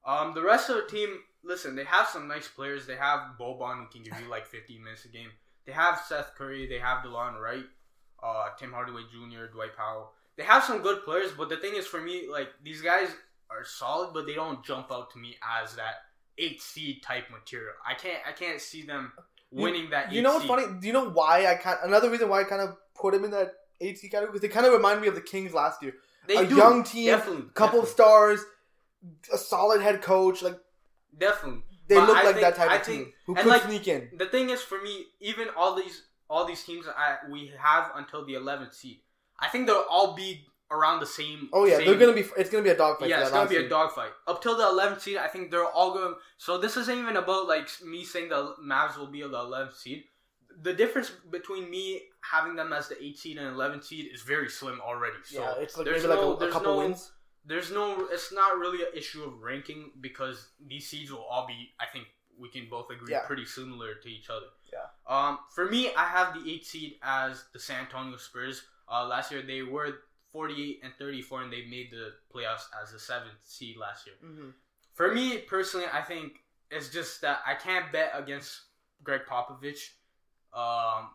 [0.04, 2.86] Um, the rest of the team, listen, they have some nice players.
[2.86, 5.30] They have Boban who can give you like 15 minutes a game.
[5.66, 6.66] They have Seth Curry.
[6.66, 7.64] They have DeLon Wright,
[8.22, 10.12] uh, Tim Hardaway Jr., Dwight Powell.
[10.36, 13.08] They have some good players, but the thing is, for me, like these guys
[13.50, 15.94] are solid, but they don't jump out to me as that
[16.38, 17.72] eight seed type material.
[17.86, 19.12] I can't, I can't see them
[19.50, 20.12] winning that.
[20.12, 20.48] You know what's seed.
[20.48, 20.80] funny?
[20.80, 21.78] Do you know why I kind?
[21.82, 24.54] Another reason why I kind of put him in that eight seed category because they
[24.54, 25.94] kind of remind me of the Kings last year.
[26.26, 26.56] They a do.
[26.56, 28.40] young team, definitely, couple of stars,
[29.32, 30.42] a solid head coach.
[30.42, 30.58] Like
[31.16, 31.62] definitely.
[31.88, 33.62] They But look I like think- that type I of think- team who could like-
[33.62, 34.10] sneak in.
[34.16, 38.24] The thing is, for me, even all these all these teams I, we have until
[38.26, 38.98] the 11th seed,
[39.38, 41.48] I think they'll all be around the same.
[41.52, 42.24] Oh yeah, same, they're gonna be.
[42.36, 43.08] It's gonna be a dogfight.
[43.08, 43.70] Yeah, it's gonna be a seed.
[43.70, 45.16] dogfight up till the 11th seed.
[45.18, 46.14] I think they're all going.
[46.38, 50.04] So this isn't even about like me saying the Mavs will be the 11th seed.
[50.62, 52.00] the difference between me
[52.32, 55.18] having them as the eight seed and eleven seed is very slim already.
[55.22, 57.12] So yeah, it's like there's maybe no, like a, a couple no, wins.
[57.46, 58.08] There's no.
[58.10, 61.70] It's not really an issue of ranking because these seeds will all be.
[61.80, 62.06] I think
[62.38, 63.24] we can both agree Yeah.
[63.26, 64.46] pretty similar to each other.
[64.72, 64.88] Yeah.
[65.06, 68.62] Um, for me, I have the eight seed as the San Antonio Spurs.
[68.90, 70.00] Uh, last year they were
[70.32, 74.16] 48 and 34, and they made the playoffs as the seventh seed last year.
[74.24, 74.50] Mm-hmm.
[74.92, 78.60] For me personally, I think it's just that I can't bet against
[79.02, 79.92] Gregg Popovich.
[80.52, 81.10] Um,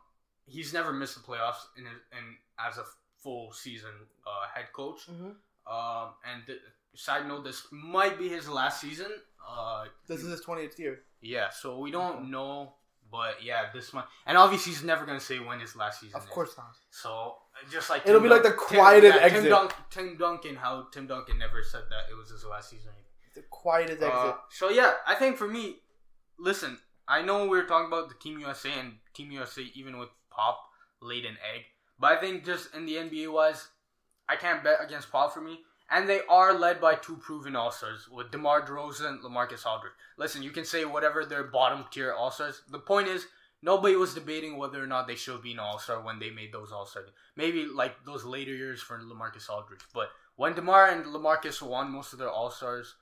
[0.47, 2.83] he's never missed the playoffs in his, in as a
[3.21, 3.91] full season
[4.25, 5.07] uh, head coach.
[5.07, 5.35] Mhm.
[5.71, 6.59] Um, and th-
[6.95, 9.11] side note, this might be his last season.
[9.47, 10.99] Uh, This is his 20th year.
[11.21, 12.73] yeah, so we don't know,
[13.11, 14.05] but yeah, this might.
[14.25, 16.15] And obviously, he's never gonna say when his last season.
[16.17, 16.29] Of is.
[16.29, 16.73] course not.
[16.89, 17.35] So
[17.71, 19.43] just like It'll Tim be like the quietest Tim, yeah, exit.
[19.43, 22.91] Tim, Dun- Tim Duncan, how Tim Duncan never said that it was his last season.
[23.33, 24.11] The quietest exit.
[24.11, 25.77] Uh, so yeah, I think for me,
[26.37, 30.09] listen, I know we are talking about the Team USA and Team USA even with
[30.29, 30.59] Pop
[31.01, 31.61] laid an egg,
[31.99, 33.67] but I think just in the NBA wise,
[34.31, 35.59] I can't bet against Paul for me.
[35.93, 39.91] And they are led by two proven All Stars with DeMar DeRozan and LaMarcus Aldridge.
[40.17, 42.61] Listen, you can say whatever their bottom tier All Stars.
[42.71, 43.27] The point is,
[43.61, 46.53] nobody was debating whether or not they should be an All Star when they made
[46.53, 47.09] those All Stars.
[47.35, 50.07] Maybe like those later years for LaMarcus Aldridge, but
[50.37, 52.95] when DeMar and LaMarcus won most of their All Stars,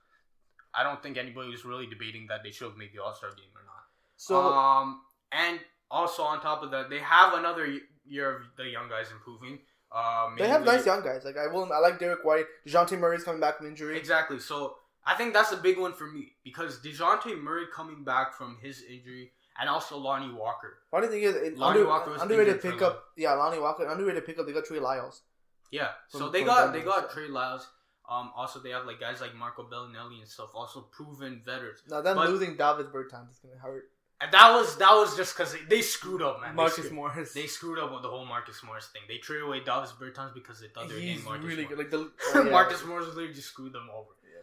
[0.73, 3.29] I don't think anybody was really debating that they should have made the All Star
[3.29, 3.83] game or not.
[4.17, 5.01] so um,
[5.31, 5.59] and
[5.91, 7.67] also on top of that, they have another
[8.03, 9.59] year of the young guys improving.
[9.91, 11.25] Uh, they have nice young guys.
[11.25, 12.45] Like I will, I like Derrick White.
[12.67, 13.97] Dejounte Murray's coming back from injury.
[13.97, 14.39] Exactly.
[14.39, 14.75] So
[15.05, 18.83] I think that's a big one for me because Dejounte Murray coming back from his
[18.83, 20.77] injury and also Lonnie Walker.
[20.91, 23.03] Funny thing is, it, Lonnie under, Walker was underrated injured for a pickup.
[23.17, 24.45] Yeah, Lonnie Walker, underrated pickup.
[24.45, 25.23] They got Trey Lyles.
[25.71, 25.89] Yeah.
[26.07, 27.15] So they got Denver, they got so.
[27.15, 27.67] Trey Lyles.
[28.09, 30.49] Um, also they have like guys like Marco Belinelli and stuff.
[30.55, 31.79] Also proven veterans.
[31.89, 33.89] Now them But- losing Davis Bertans is gonna hurt.
[34.21, 36.51] And that was that was just because they, they screwed up, man.
[36.51, 37.33] They Marcus screwed- Morris.
[37.33, 39.03] They screwed up with the whole Marcus Morris thing.
[39.07, 41.69] They traded away Davis Bertans because they thought they were getting Marcus really Morris.
[41.69, 41.77] good.
[41.77, 42.51] Like the oh, yeah.
[42.51, 44.09] Marcus Morris literally just screwed them over.
[44.23, 44.41] Yeah.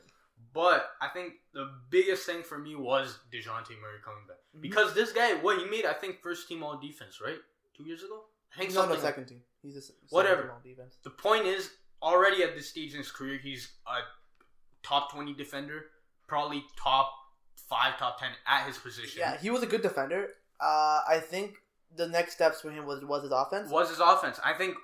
[0.55, 4.63] But I think the biggest thing for me was Dejounte Murray coming back Mhm.
[4.63, 7.39] because this guy, what he made, I think first team all defense, right?
[7.77, 8.25] Two years ago,
[8.55, 8.97] I think He's on something.
[9.01, 9.43] the second team.
[9.61, 10.43] He's a Whatever.
[10.45, 10.97] team on defense.
[11.05, 11.71] The point is,
[12.01, 13.99] already at this stage in his career, he's a
[14.83, 15.87] top twenty defender,
[16.27, 17.11] probably top
[17.69, 19.19] five, top ten at his position.
[19.21, 20.29] Yeah, he was a good defender.
[20.61, 21.57] Uh, I think
[21.95, 23.71] the next steps for him was was his offense.
[23.71, 24.39] was his offense.
[24.45, 24.77] I think.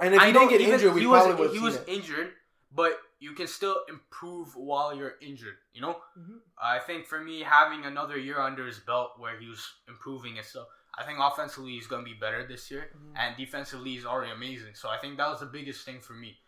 [0.00, 1.76] And if I he didn't get even injured, we he probably was, would've he was
[1.76, 1.88] it.
[1.88, 2.30] injured,
[2.72, 5.56] but you can still improve while you're injured.
[5.74, 6.38] You know, Mhm.
[6.56, 10.46] I think for me having another year under his belt where he was improving and
[10.46, 10.66] stuff,
[10.96, 13.12] I think offensively he's gonna be better this year, Mhm.
[13.16, 14.74] and defensively he's already amazing.
[14.76, 16.40] So I think that was the biggest thing for me.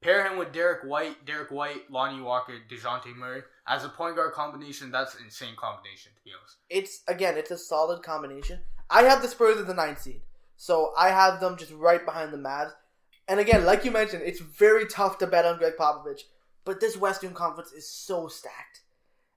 [0.00, 4.32] Pair him with Derrick White, Derrick White, Lonnie Walker, Dejounte Murray as a point guard
[4.32, 4.90] combination.
[4.90, 6.56] That's insane combination to be honest.
[6.70, 8.60] It's again, it's a solid combination.
[8.88, 10.22] I have the Spurs as the ninth seed,
[10.56, 12.72] so I have them just right behind the Mavs.
[13.28, 16.22] And again, like you mentioned, it's very tough to bet on Gregg Popovich,
[16.64, 18.82] but this Western Conference is so stacked.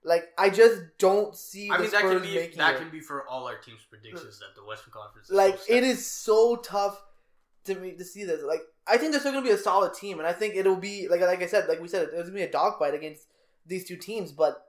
[0.02, 2.78] Like I just don't see I mean that Spurs can be that it.
[2.78, 5.28] can be for all our teams' predictions that the Western Conference.
[5.28, 7.02] Is like so it is so tough
[7.64, 8.42] to me to see this.
[8.42, 11.08] Like I think they're still gonna be a solid team, and I think it'll be
[11.08, 13.26] like like I said, like we said, it's gonna be a dogfight against
[13.66, 14.32] these two teams.
[14.32, 14.66] But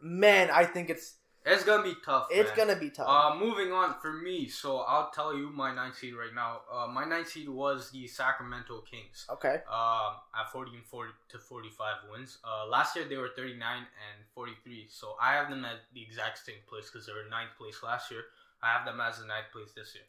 [0.00, 1.14] man, I think it's
[1.44, 2.28] It's gonna be tough.
[2.30, 2.66] it's man.
[2.68, 3.08] gonna be tough.
[3.08, 6.60] Uh, moving on for me, so I'll tell you my ninth seed right now.
[6.70, 9.26] Uh, my ninth seed was the Sacramento Kings.
[9.30, 12.38] okay, Um, at forty and forty to forty-five wins.
[12.44, 14.88] Uh, last year they were thirty-nine and forty-three.
[14.90, 18.10] So I have them at the exact same place because they were ninth place last
[18.10, 18.24] year.
[18.62, 20.04] I have them as the ninth place this year.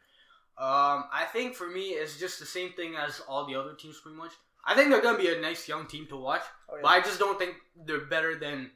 [0.57, 3.99] Um, I think for me it's just the same thing as all the other teams,
[4.01, 4.33] pretty much.
[4.65, 6.43] I think they're gonna be a nice young team to watch.
[6.69, 6.81] Oh, yeah.
[6.83, 7.55] But I just don't think
[7.85, 8.71] they're better than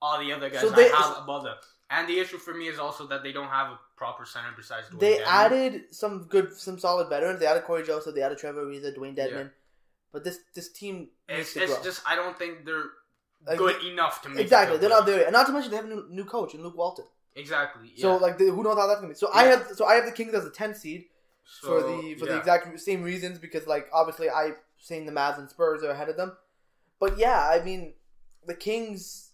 [0.00, 1.56] all the other guys So I they- have above them.
[1.90, 4.88] And the issue for me is also that they don't have a proper center besides
[4.88, 7.40] Dwayne they added some good, some solid veterans.
[7.40, 8.14] They added Cory Joseph.
[8.14, 9.44] They added Trevor Ariza, Dwayne Yeah.
[10.12, 12.90] But this this team It's, it's just I don't think they're
[13.46, 15.76] Like, good enough to make exactly, the they're not there, and not to mention they
[15.76, 17.06] have a new, new coach in Luke Walton.
[17.34, 17.92] Exactly.
[17.94, 18.02] Yeah.
[18.02, 19.18] So like, the, who knows how that's gonna be?
[19.18, 21.06] So I have so I have the Kings as the 10th seed.
[21.62, 22.32] for the for yeah.
[22.32, 26.08] the exact same reasons because like obviously I saying the Mavs and Spurs are ahead
[26.08, 26.36] of them,
[27.00, 27.94] but yeah, I mean
[28.46, 29.24] the Kings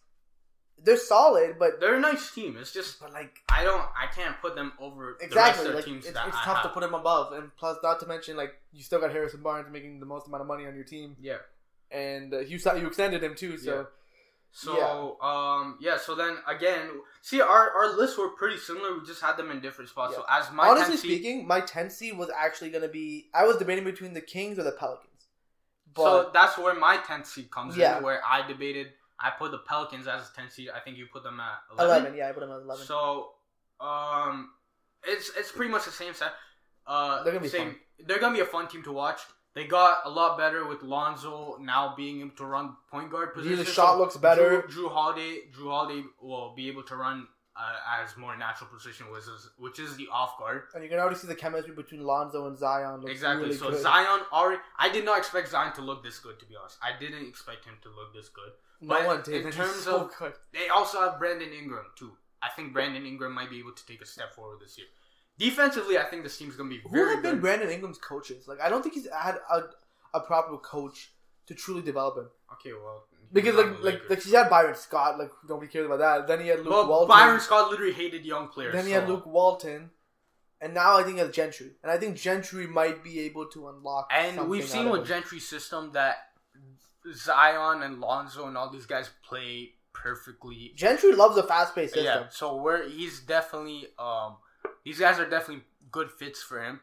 [0.82, 2.57] they're solid, but they're a nice team.
[2.59, 5.92] It's just but like I don't I can't put them over exactly the rest of
[5.92, 8.55] the like it's, it's tough to put them above, and plus not to mention like
[8.72, 11.36] you still got Harrison Barnes making the most amount of money on your team, Yeah.
[11.90, 13.86] and uh, you saw you extended him too, so
[14.57, 16.88] So um yeah, so then again,
[17.22, 18.99] see our our lists were pretty similar.
[18.99, 20.14] We just had them in different spots.
[20.16, 23.57] So as my honestly seed- speaking, my 10th seed was actually gonna be I was
[23.57, 25.13] debating between the Kings or the Pelicans,
[25.95, 27.99] but so that's where my tenth seed comes Yeah.
[27.99, 28.88] in, where I debated.
[29.20, 30.70] I put the Pelicans as a tenth seed.
[30.74, 31.97] I think you put them at 11.
[32.03, 32.18] eleven.
[32.18, 32.84] yeah, I put them at 11.
[32.86, 33.30] So,
[33.80, 34.51] um,
[35.07, 36.32] it's it's pretty much the same set.
[36.86, 37.68] Uh, They're gonna be same.
[37.70, 37.80] fun.
[38.07, 39.20] They're gonna be a fun team to watch.
[39.55, 43.59] They got a lot better with Lonzo now being able to run point guard position.
[43.59, 44.62] the shot looks better.
[44.62, 49.07] Jrue, Jrue Holiday, Jrue Holiday will be able to run uh, as more natural position,
[49.12, 50.62] which is which is the off guard.
[50.74, 53.05] And you can already see the chemistry between Lonzo and Zion.
[53.09, 53.44] Exactly.
[53.46, 53.80] Really so good.
[53.82, 54.61] Zion already.
[54.78, 56.38] I did not expect Zion to look this good.
[56.40, 58.52] To be honest, I didn't expect him to look this good.
[58.80, 59.46] no but one did.
[59.46, 60.32] in terms so of- good.
[60.52, 62.12] They also have Brandon Ingram too.
[62.42, 64.86] I think Brandon Ingram might be able to take a step forward this year.
[65.38, 67.05] Defensively, I think this team's gonna be very.
[67.05, 67.40] Who have been good.
[67.40, 68.46] Brandon Ingram's coaches?
[68.46, 69.62] Like, I don't think he's had a,
[70.12, 71.12] a proper coach
[71.47, 72.28] to truly develop him.
[72.53, 75.18] okay, well, Because like like like he had Byron Scott.
[75.18, 76.26] Like nobody cares about that.
[76.26, 77.09] Then he had Luke well, Walton.
[77.09, 78.74] Byron Scott literally hated young players.
[78.74, 79.90] Then he had Luke Walton.
[80.61, 81.72] And now I think he has Gentry.
[81.82, 84.09] And I think Gentry might be able to unlock.
[84.11, 85.07] And we've seen with.
[85.07, 86.16] Gentry's system that
[87.12, 90.72] Zion and Lonzo and all these guys play perfectly.
[90.74, 92.22] Gentry loves a fast paced system.
[92.22, 94.36] Yeah, so we're he's definitely um
[94.84, 96.80] these guys are definitely good fits for him.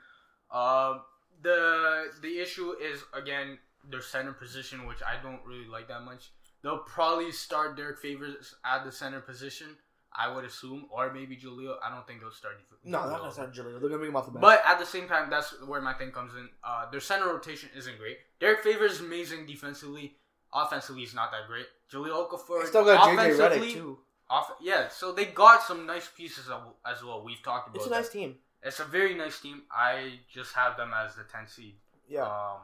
[0.52, 1.02] Um
[1.42, 3.58] the the issue is again
[3.90, 6.32] their center position, which I don't really like that much.
[6.64, 9.68] They'll probably start Derrick Favors at the center position,
[10.14, 11.78] I would assume, or maybe Julio.
[11.84, 12.56] I don't think they'll start.
[12.84, 13.80] No, they're not gonna start Jahlil.
[13.80, 14.42] They're gonna bring him off the bench.
[14.42, 16.50] But at the same time, that's where my thing comes in.
[16.64, 18.18] Uh, their center rotation isn't great.
[18.40, 20.18] Derrick Favors is amazing defensively.
[20.54, 21.66] Offensively, he's not that great.
[21.92, 24.00] Jahlil Okafor they still got JJ Redick too.
[24.30, 27.24] Off, yeah, so they got some nice pieces of, as well.
[27.24, 27.78] We've talked about.
[27.78, 27.96] It's a that.
[27.96, 28.36] nice team.
[28.64, 29.64] It's a very nice team.
[29.72, 31.76] I just have them as the 10 seed.
[32.08, 32.60] Yeah, Um,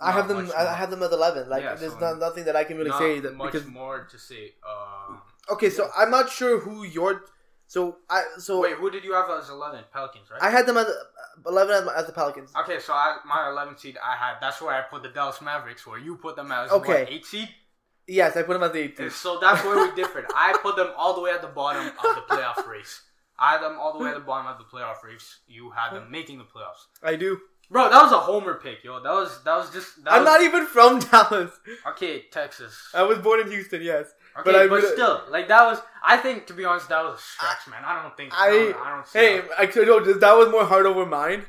[0.00, 0.50] I have them.
[0.56, 1.48] I have them at eleven.
[1.48, 4.06] Like Yeah, there's so not, nothing that I can really say that much because more
[4.10, 4.54] to say.
[4.68, 5.20] Um,
[5.50, 5.70] okay.
[5.70, 7.22] So I'm not sure who your.
[7.66, 9.84] So I so wait, who did you have as 11?
[9.92, 10.40] Pelicans, right?
[10.42, 10.86] I had them as
[11.46, 12.52] eleven as, as the Pelicans.
[12.60, 14.36] okay, so I, my 11 seed, I had.
[14.40, 15.84] That's where I put the Dallas Mavericks.
[15.86, 17.02] Where you put them as Okay.
[17.04, 17.48] what, eight seed.
[18.06, 18.98] Yes, I put them as the eight.
[19.00, 20.26] And so that's where we differed.
[20.34, 23.02] I put them all the way at the bottom of the playoff race.
[23.38, 25.40] I had them all the way at the bottom of the playoff race.
[25.48, 26.86] You had them making the playoffs.
[27.02, 27.40] I do.
[27.70, 29.02] Bro, that was a homer pick, yo.
[29.02, 30.04] That was that was just.
[30.04, 31.50] That I'm was, not even from Dallas.
[31.88, 32.24] okay.
[32.30, 32.78] Texas.
[32.94, 33.82] I was born in Houston.
[33.82, 34.06] Yes,
[34.38, 35.80] Okay, but I but still, like that was.
[36.06, 37.82] I think to be honest, that was a stretch, man.
[37.84, 38.32] I don't think.
[38.34, 39.50] I, I don't, I don't see hey, that.
[39.58, 41.44] actually no, that was more heart over mind,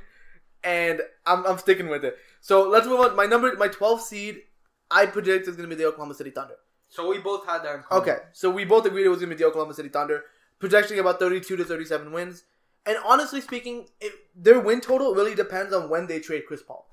[0.63, 2.17] and I'm I'm sticking with it.
[2.41, 3.15] So let's move on.
[3.15, 4.41] My number, my 12th seed,
[4.89, 6.55] I predict is going to be the Oklahoma City Thunder.
[6.89, 7.75] So we both had that.
[7.75, 7.83] In.
[7.91, 10.23] Okay, so we both agreed it was going to be the Oklahoma City Thunder,
[10.59, 12.43] projecting about 32 to 37 wins.
[12.87, 16.89] And honestly speaking, it, their win total really depends on when they trade Chris Paul.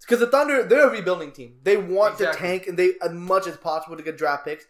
[0.00, 1.56] Because the Thunder, they're a rebuilding team.
[1.64, 4.64] They want to tank and they as much as possible to get draft picks.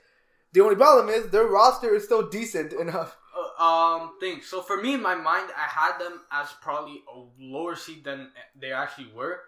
[0.55, 3.19] The only problem is their roster is still decent enough.
[3.59, 4.41] Uh, um, thing.
[4.41, 8.31] So for me, in my mind, I had them as probably a lower seed than
[8.59, 9.41] they actually were.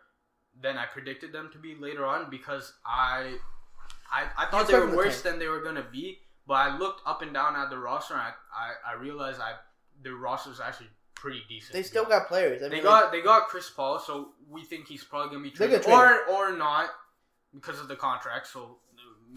[0.61, 3.36] Than I predicted them to be later on because I,
[4.12, 5.24] I, I thought they were worse tank.
[5.24, 6.18] than they were gonna be.
[6.46, 9.52] But I looked up and down at the roster, and I, I, I realized I
[10.02, 10.88] their roster is actually
[11.20, 11.72] pretty decent.
[11.72, 12.62] They still got players.
[12.62, 15.82] I They got they got Chris Paul, so we think he's probably gonna be traded,
[15.82, 16.90] gonna trade or or not
[17.54, 18.46] because of the contract.
[18.46, 18.78] So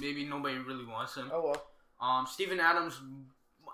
[0.01, 1.29] maybe nobody really wants him.
[1.34, 1.67] Oh well.
[2.01, 2.99] Um, Steven Adams,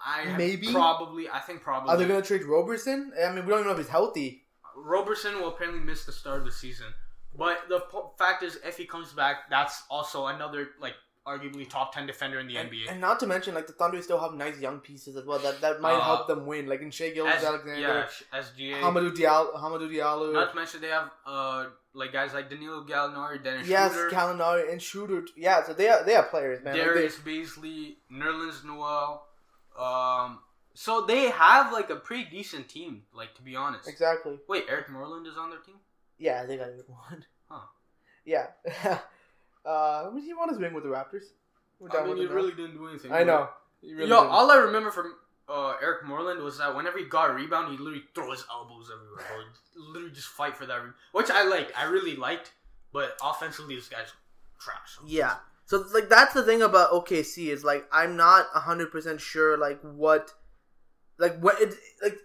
[0.05, 0.71] I Maybe?
[0.71, 3.13] probably I think probably Are they going to trade Roberson?
[3.23, 4.43] I mean, we don't even know if he's healthy.
[4.75, 6.87] Roberson will apparently miss the start of the season.
[7.35, 10.95] But the po- fact is, if he comes back, that's also another like
[11.27, 12.89] arguably top ten defender in the And, NBA.
[12.91, 15.59] and not to mention, like the Thunder still have nice young pieces as well that
[15.61, 16.67] that might Uh, help them win.
[16.67, 18.79] Like in Shai Gilgeous-Alexander, yeah, SGA.
[18.81, 20.33] Hamidou Diallo, Hamidou Diallo.
[20.33, 24.71] Not to mention they have uh like guys like Danilo Gallinari, Dennis yes, Schroeder, Gallinari
[24.71, 25.25] and Shooter.
[25.35, 26.73] Yeah, so they are they are players, man.
[26.73, 29.25] Like, they- Darius Bazley, Nerlens Noel.
[29.77, 30.39] Um,
[30.73, 33.03] so they have like a pretty decent team.
[33.13, 33.87] Like to be honest.
[33.89, 34.39] exactly.
[34.47, 35.75] Wait, Eric Moreland is on their team.
[36.17, 37.25] Yeah, they got good one.
[37.49, 37.65] Huh.
[38.25, 38.47] Yeah.
[39.67, 41.23] uh, he won his ring with the Raptors.
[41.79, 43.11] We're I mean, with he really didn't do anything.
[43.11, 43.49] I know.
[43.83, 44.31] Really Yo, didn't.
[44.31, 45.13] all I remember from
[45.49, 48.89] uh, Eric Moreland was that whenever he got a rebound, he literally throw his elbows
[48.93, 49.25] everywhere.
[49.35, 51.71] Or literally just fight for that rebound, which I liked.
[51.77, 52.51] I really liked.
[52.93, 54.11] But offensively, this guy's
[54.59, 54.97] trash.
[55.05, 55.35] Yeah.
[55.65, 59.81] So like that's the thing about OKC is like I'm not hundred percent sure like
[59.81, 60.33] what,
[61.19, 62.17] like what it like.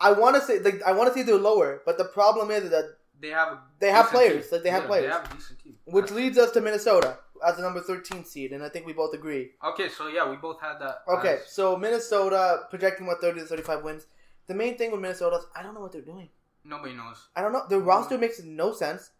[0.00, 2.70] I want to say like I want to say they're lower, but the problem is
[2.70, 4.52] that They have a They have players, team.
[4.52, 5.04] like, they have Yeah, players.
[5.04, 5.78] They have a decent team.
[5.86, 9.14] which leads us to Minnesota as the number thirteen seed, and I think we both
[9.14, 9.52] agree.
[9.64, 11.02] Okay, so yeah, we both had that.
[11.08, 14.06] Okay, as- so Minnesota projecting what thirty to thirty five wins.
[14.46, 16.28] The main thing with Minnesota is I don't know what they're doing.
[16.64, 17.28] nobody knows.
[17.34, 17.66] I don't know.
[17.68, 19.10] The roster makes no sense.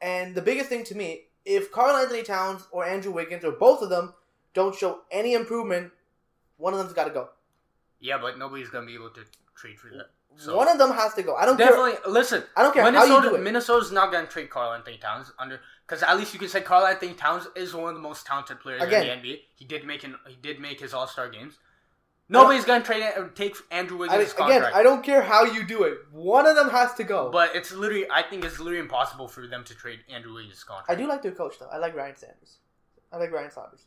[0.00, 3.88] And the biggest thing to me, if Karl-Anthony Towns or Andrew Wiggins or both of
[3.90, 4.14] them
[4.54, 5.92] don't show any improvement,
[6.56, 7.28] one of them's got to go.
[8.00, 9.24] Yeah, but nobody's gonna be able to
[9.56, 10.10] trade for that.
[10.36, 11.34] So One of them has to go.
[11.34, 11.66] I don't care.
[11.66, 12.44] definitely listen.
[12.56, 13.42] I don't care how you do it.
[13.42, 17.48] Minnesota's not gonna trade Karl-Anthony Towns under because at least you can say Karl-Anthony Towns
[17.56, 19.08] is one of the most talented players Again.
[19.08, 19.40] in the NBA.
[19.56, 21.58] He did make an, he did make his All Star games.
[22.28, 23.02] Nobody's gonna trade
[23.34, 24.62] take Andrew I, Wiggins' again.
[24.62, 25.98] I don't care how you do it.
[26.12, 27.30] One of them has to go.
[27.30, 30.90] but it's literally, I think it's literally impossible for them to trade Andrew Wiggins' contract.
[30.90, 31.68] I do like their coach though.
[31.72, 32.58] I like Ryan Saunders.
[33.12, 33.86] I like Ryan Saunders.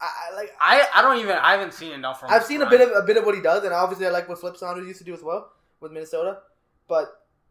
[0.00, 0.54] I, I like.
[0.58, 2.30] I, I don't even I haven't seen enough from.
[2.30, 4.28] I've seen a bit of a bit of what he does, and obviously I like
[4.28, 5.50] what Flip Saunders used to do as well
[5.82, 6.38] with Minnesota.
[6.88, 7.08] But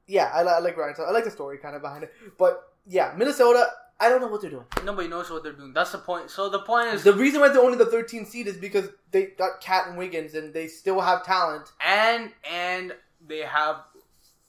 [0.07, 0.95] yeah, I, I like Ryan.
[1.05, 2.13] I like the story kind of behind it.
[2.37, 3.67] But yeah, Minnesota.
[3.99, 4.65] I don't know what they're doing.
[4.83, 5.73] nobody knows what they're doing.
[5.73, 6.31] That's the point.
[6.31, 9.27] So the point is, The reason why they're only the 13th seed is because they
[9.37, 11.71] got Cat and Wiggins, and they still have talent.
[11.85, 12.95] and and
[13.27, 13.75] they have.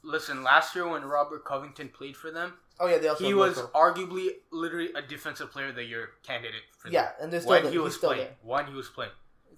[0.04, 3.58] Listen, last year when Robert Covington played for them, Oh yeah, they also he was
[3.74, 6.94] arguably literally a defensive player of the year candidate for them.
[6.94, 7.72] yeah, and they're still when there.
[7.72, 8.22] he was playing.
[8.22, 8.36] there.
[8.42, 9.12] When he was playing.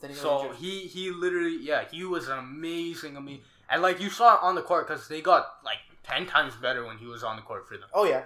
[0.07, 0.57] He So injured.
[0.57, 4.55] he he literally yeah he was an amazing amazing and like you saw it on
[4.55, 7.67] the court because they got like ten times better when he was on the court
[7.69, 7.89] for them.
[7.95, 8.25] oh yeah.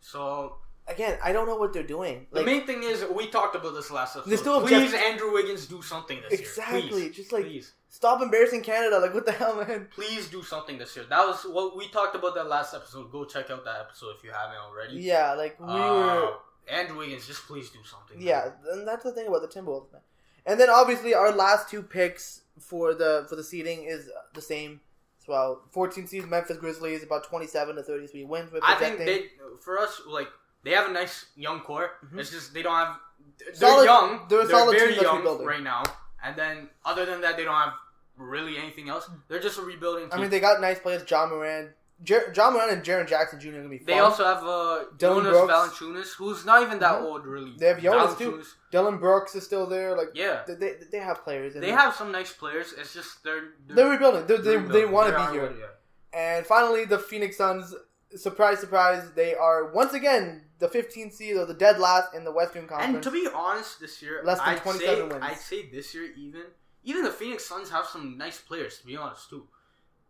[0.00, 0.56] So
[0.86, 2.26] Again, I don't know what they're doing.
[2.30, 4.36] the main thing is we talked about this last episode.
[4.38, 6.90] Still please Jeff- Andrew Wiggins do something this exactly, year.
[6.90, 7.16] Please.
[7.16, 8.98] just like please stop embarrassing Canada.
[8.98, 9.88] Like what the hell, man?
[9.94, 11.06] please do something this year.
[11.08, 13.10] That was what we talked about that last episode.
[13.10, 14.96] Go check out that episode if you haven't already.
[15.00, 16.32] Yeah, like we Uh, were.
[16.68, 18.20] Andrew Wiggins, just please do something.
[18.20, 20.02] Yeah, and that's the thing about the Timberwolves, man.
[20.46, 24.80] And then obviously our last two picks for the for the seeding is the same
[25.20, 25.62] as well.
[25.72, 28.50] 14 seeds Memphis Grizzlies about 27 to 33 wins.
[28.62, 29.26] I think they
[29.60, 30.28] for us like
[30.64, 31.92] they have a nice young core.
[32.06, 32.18] Mhm.
[32.20, 32.96] It's just they don't have.
[33.38, 34.26] They're Solid- young.
[34.28, 35.82] they're They're, very team young right now.
[36.22, 37.72] And then other than that, they don't have
[38.16, 39.08] really anything else.
[39.28, 40.18] They're just a rebuilding team.
[40.18, 41.02] I mean, they got nice players.
[41.10, 41.70] Ja Morant,
[42.02, 43.48] Jer- Ja Morant, and Jaren Jackson Jr.
[43.48, 43.86] are gonna be fun.
[43.86, 45.52] they also have uh, Dillon Jonas Brooks.
[45.52, 47.02] Valanciunas, who's not even that Mhm.
[47.02, 47.54] old really.
[47.58, 48.42] They have Jonas, too.
[48.74, 49.96] Dillon Brooks is still there.
[49.96, 51.54] Like Yeah, they, they, they have players.
[51.54, 52.74] They have some nice players.
[52.76, 54.26] It's just they're They're rebuilding.
[54.26, 54.72] They're, they rebuilding.
[54.72, 55.54] they want to be here.
[55.60, 56.18] yeah.
[56.18, 57.72] And finally, the Phoenix Suns.
[58.16, 59.12] Surprise, surprise!
[59.14, 62.94] They are once again the 15th seed or the dead last in the Western Conference.
[62.94, 65.22] And to be honest, this year, Less than I'd 27 say, wins.
[65.22, 66.42] I'd say this year even,
[66.82, 68.78] even the Phoenix Suns have some nice players.
[68.78, 69.46] To be honest, too.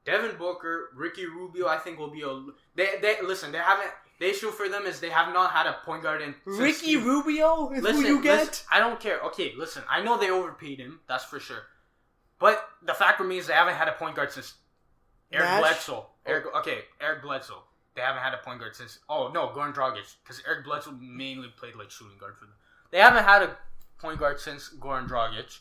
[0.06, 2.32] Devin Booker, Ricky Rubio, I think will be a.
[2.74, 3.52] They they listen.
[3.52, 3.92] They haven't.
[4.20, 6.34] The issue for them is they have not had a point guard in.
[6.44, 8.38] Ricky Rubio is Listen, who you get.
[8.38, 9.20] listen, I don't care.
[9.22, 9.82] Okay, listen.
[9.90, 11.00] I know they overpaid him.
[11.08, 11.62] That's for sure.
[12.38, 14.54] But the fact remains they haven't had a point guard since
[15.32, 15.60] Eric Nash?
[15.60, 16.06] Bledsoe.
[16.26, 17.62] Eric, okay, Eric Bledsoe.
[17.94, 18.98] They haven't had a point guard since.
[19.08, 22.54] Oh no, Goran Dragic, because Eric Bledsoe mainly played like shooting guard for them.
[22.90, 23.56] They haven't had a
[23.98, 25.58] point guard since Goran Dragic,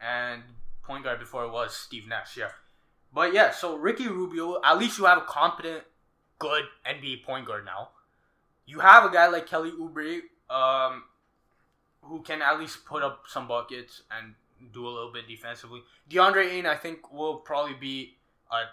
[0.00, 0.42] and
[0.82, 2.36] point guard before it was Steve Nash.
[2.36, 2.50] Yeah,
[3.12, 3.50] but yeah.
[3.50, 5.82] So Ricky Rubio, at least you have a competent,
[6.38, 7.90] good NBA point guard now.
[8.66, 10.20] You have a guy like Kelly Oubre,
[10.50, 11.04] um,
[12.02, 14.34] who can at least put up some buckets and
[14.72, 15.82] do a little bit defensively.
[16.10, 18.16] DeAndre Ayton, I think, will probably be
[18.50, 18.64] a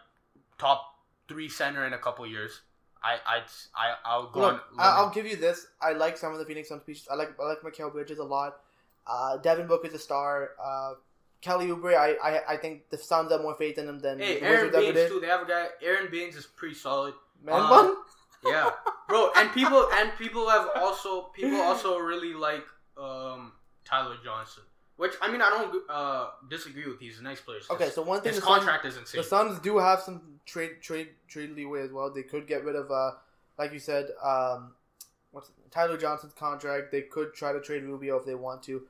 [0.57, 0.95] top
[1.27, 2.61] three center in a couple years.
[3.03, 3.41] I I
[3.75, 5.67] I I'll go Look, I'll give you this.
[5.81, 7.07] I like some of the Phoenix Suns pieces.
[7.11, 8.61] I like I like Mikal Bridges a lot.
[9.05, 10.51] Uh, Devin Booker's a star.
[10.63, 10.93] Uh,
[11.41, 14.39] Kelly Oubre, I, I I think the Suns have more faith in him than Hey,
[14.39, 15.19] the Aron Wizards Baynes too.
[15.19, 15.67] They have a guy.
[15.83, 17.13] Aron Baynes is pretty solid.
[17.43, 17.95] Man Uh, bun?
[18.45, 18.71] Yeah,
[19.07, 19.31] bro.
[19.37, 22.65] And people and people have also people also really like
[22.97, 23.53] um
[23.85, 24.63] Tyler Johnson.
[24.97, 26.99] Which I mean I don't uh disagree with.
[26.99, 27.59] He's a nice player.
[27.71, 29.21] Okay, so one thing his the Suns, contract is insane.
[29.21, 32.13] the Suns do have some trade trade trade leeway as well.
[32.13, 33.11] They could get rid of uh
[33.57, 34.73] like you said um
[35.31, 36.91] what's Tyler Johnson's contract.
[36.91, 38.83] They could try to trade Rubio if they want to.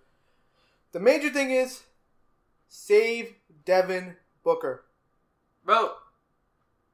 [0.93, 1.83] The major thing is
[2.67, 3.35] save
[3.65, 4.83] Devin Booker.
[5.63, 5.91] Bro,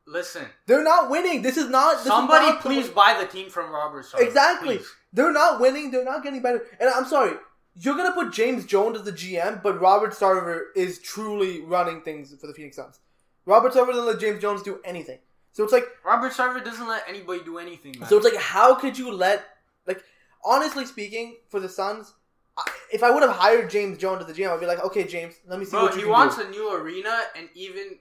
[0.10, 0.46] listen.
[0.66, 1.42] They're not winning.
[1.42, 1.92] This is not.
[1.98, 4.22] This is Somebody not- please buy the team from Robert Sarver.
[4.22, 4.78] Exactly.
[4.78, 4.88] please.
[5.14, 5.92] They're not winning.
[5.92, 6.66] They're not getting better.
[6.80, 7.34] And I'm sorry,
[7.76, 12.34] you're gonna put James Jones as the GM, but Robert Sarver is truly running things
[12.40, 13.00] for the Phoenix Suns.
[13.46, 15.20] Robert Sarver doesn't let James Jones do anything.
[15.52, 18.08] So it's like, Robert Sarver doesn't let anybody do anything, man.
[18.08, 19.44] so it's like, how could you let,
[19.88, 20.04] like,
[20.46, 22.14] honestly speaking, for the Suns,
[22.94, 25.34] if I would have hired James Jones as the GM, I'd be like, okay, James,
[25.48, 26.44] let me see Bro, what you he wants do.
[26.44, 27.98] a new arena, and even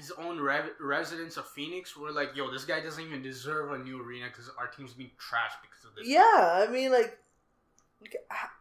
[0.00, 3.78] his own re- residents of Phoenix were like, "Yo, this guy doesn't even deserve a
[3.78, 7.18] new arena because our team's being trashed because of this." Yeah, I mean, like,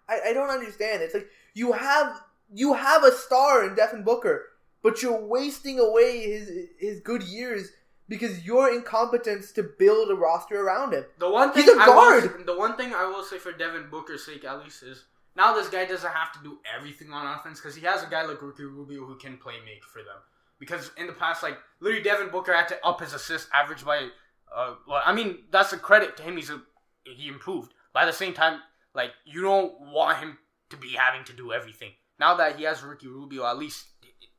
[0.09, 1.01] I, I don't understand.
[1.01, 2.21] It's like you have
[2.53, 4.47] you have a star in Devin Booker,
[4.83, 7.71] but you're wasting away his his good years
[8.09, 11.05] because your incompetence to build a roster around him.
[11.19, 12.37] The one thing He's a I guard.
[12.37, 15.05] Will, the one thing I will say for Devin Booker's sake, at least, is
[15.37, 18.25] now this guy doesn't have to do everything on offense because he has a guy
[18.25, 20.17] like Ricky Rubio who can play make for them.
[20.59, 24.09] Because in the past, like literally, Devin Booker had to up his assist average by.
[24.53, 26.35] Uh, well, I mean that's a credit to him.
[26.35, 26.61] He's a
[27.03, 27.73] he improved.
[27.93, 28.59] But at the same time,
[28.93, 30.37] like you don't want him
[30.71, 31.91] to be having to do everything.
[32.19, 33.85] Now that he has Ricky Rubio, at least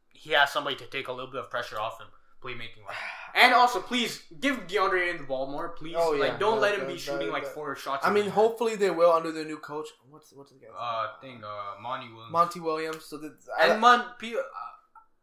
[0.09, 2.09] he has somebody to take a little bit of pressure off him.
[2.43, 2.97] playmaking wise.
[3.33, 5.95] And also, please give DeAndre Ayton the ball more, please.
[5.97, 6.21] Oh, yeah.
[6.25, 8.05] Like, don't That- let him that- be shooting like four shots.
[8.05, 8.33] I mean, game.
[8.33, 9.87] hopefully they will under their new coach.
[10.09, 10.66] What's what's his guy?
[10.77, 12.33] Uh, thing, uh, Monty Williams.
[12.33, 13.05] Monty Williams.
[13.05, 14.43] So that And Mon, P- uh,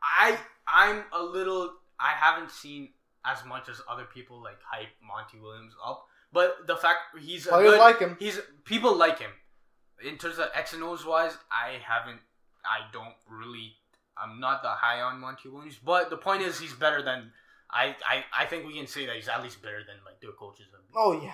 [0.01, 0.37] I,
[0.67, 1.73] I'm a little.
[1.99, 2.89] I haven't seen
[3.25, 7.49] as much as other people like hype Monty Williams up, but the fact he's a
[7.49, 8.17] players good, like him.
[8.19, 9.31] He's people like him.
[10.07, 12.19] In terms of X and O's wise, I haven't.
[12.63, 13.73] I don't really.
[14.17, 17.31] I'm not that high on Monty Williams, but the point is, he's better than.
[17.69, 20.31] I, I, I think we can say that he's at least better than like their
[20.31, 20.67] coaches.
[20.95, 21.33] Oh yeah.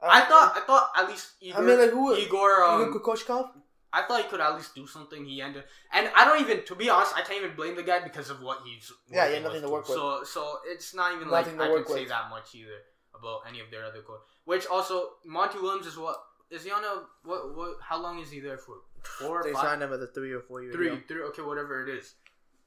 [0.00, 1.62] I thought I thought at least Igor.
[1.62, 2.16] I mean, like who?
[2.16, 2.64] Igor.
[2.64, 3.50] Um, Igor Kokoshkov?
[3.92, 5.24] I thought he could at least do something.
[5.24, 8.00] He ended, and I don't even, to be honest, I can't even blame the guy
[8.00, 8.90] because of what he's.
[9.10, 9.96] Yeah, working yeah, nothing to work with.
[9.98, 12.08] So, so it's not even Nothing like I can say with.
[12.08, 12.78] that much either
[13.14, 14.24] about any of their other coaches.
[14.44, 16.16] Which also, Monty Williams is what
[16.50, 17.76] is he on a what what?
[17.82, 18.76] How long is he there for?
[19.02, 19.62] Four or They five?
[19.64, 20.98] signed him as a three or four year Three, deal.
[21.08, 21.22] three.
[21.24, 22.14] Okay, whatever it is.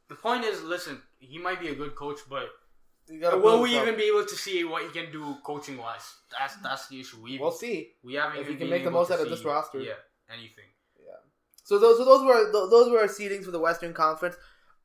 [0.09, 2.49] The point is, listen, he might be a good coach, but
[3.09, 6.13] will we even be able to see what he can do coaching wise?
[6.37, 7.17] That's that's the issue.
[7.23, 7.93] We We'll see.
[8.03, 9.79] we haven't If even he can make the most out of this roster.
[9.79, 9.93] Yeah,
[10.29, 10.65] anything.
[11.65, 14.35] So those, so those were th- those were our seedings for the Western Conference.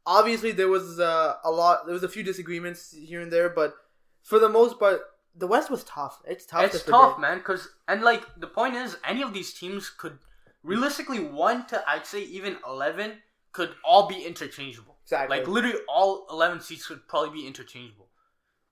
[0.06, 1.84] Obviously, there was uh, a lot.
[1.84, 3.74] There was a few disagreements here and there, but
[4.22, 5.02] for the most part,
[5.36, 6.22] the West was tough.
[6.26, 6.64] It's tough.
[6.64, 7.42] It's to tough, man.
[7.42, 10.18] Cause and like the point is, any of these teams could
[10.62, 13.18] realistically one to I'd say even eleven
[13.52, 14.96] could all be interchangeable.
[15.04, 15.36] Exactly.
[15.36, 18.08] Like literally all eleven seats could probably be interchangeable.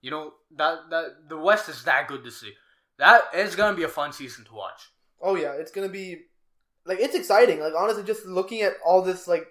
[0.00, 2.54] You know that that the West is that good to see.
[2.98, 4.80] That is gonna be a fun season to watch.
[5.20, 6.22] Oh yeah, it's gonna be
[6.86, 7.60] like it's exciting.
[7.60, 9.46] Like honestly, just looking at all this like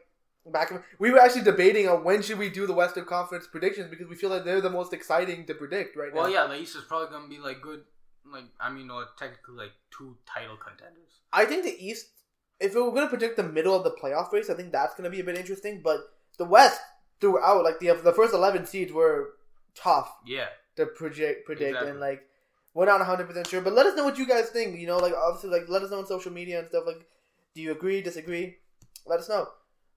[0.45, 4.07] back, we were actually debating on when should we do the Western Conference predictions because
[4.07, 6.21] we feel like they're the most exciting to predict right now.
[6.21, 7.81] Well, yeah, the East is probably gonna be like good.
[8.31, 11.21] Like I mean, no, technically like two title contenders.
[11.31, 12.07] I think the East,
[12.59, 14.95] if we were going to predict the middle of the playoff race, I think that's
[14.95, 15.81] going to be a bit interesting.
[15.83, 15.99] But
[16.37, 16.81] the West
[17.21, 19.29] throughout, like the the first eleven seeds were
[19.75, 21.91] tough Yeah, to project, predict, Exactly.
[21.91, 22.23] and like
[22.73, 23.61] we're not hundred percent sure.
[23.61, 24.77] But let us know what you guys think.
[24.77, 26.83] You know, like obviously, like let us know on social media and stuff.
[26.85, 27.05] Like,
[27.57, 28.57] do you agree, disagree?
[29.07, 29.47] Let us know.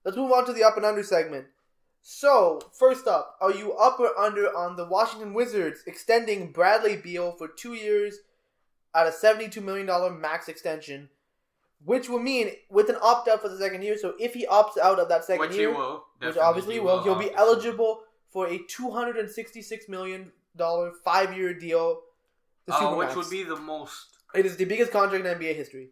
[0.03, 1.45] Let's move on to the up and under segment.
[2.01, 7.33] So, first up, are you up or under on the Washington Wizards extending Bradley Beal
[7.33, 8.15] for two years
[8.95, 9.87] at a $72 million
[10.19, 11.09] max extension,
[11.85, 13.95] which will mean with an opt out for the second year.
[13.95, 16.03] So, if he opts out of that second which he year, will.
[16.19, 18.01] which obviously he will, he'll be eligible
[18.31, 20.31] for a $266 million
[21.05, 22.01] five year deal.
[22.65, 25.89] The Uh, which would be the most It is the biggest contract in NBA history.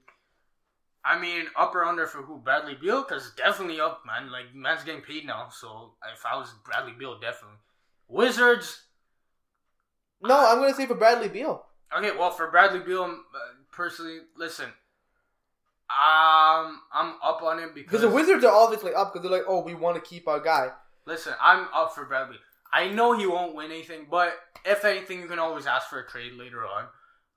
[1.04, 2.38] I mean, up or under for who?
[2.38, 3.04] Bradley Beal?
[3.04, 4.32] Because definitely up, man.
[4.32, 5.50] Like, man's getting paid now.
[5.50, 7.58] So, if I was Bradley Beal, definitely.
[8.08, 8.84] Wizards.
[10.22, 11.66] No, I'm going to say for Bradley Beal.
[11.98, 13.40] Okay, well, for Bradley Beal, uh,
[13.72, 14.66] personally, listen.
[15.90, 17.92] Um, I'm up on it because.
[17.92, 20.40] Because the Wizards are obviously up because they're like, oh, we want to keep our
[20.40, 20.70] guy.
[21.08, 22.38] Listen, I'm up for Bradley.
[22.72, 24.34] I know he won't win anything, but
[24.66, 26.86] if anything, you can always ask for a trade later on.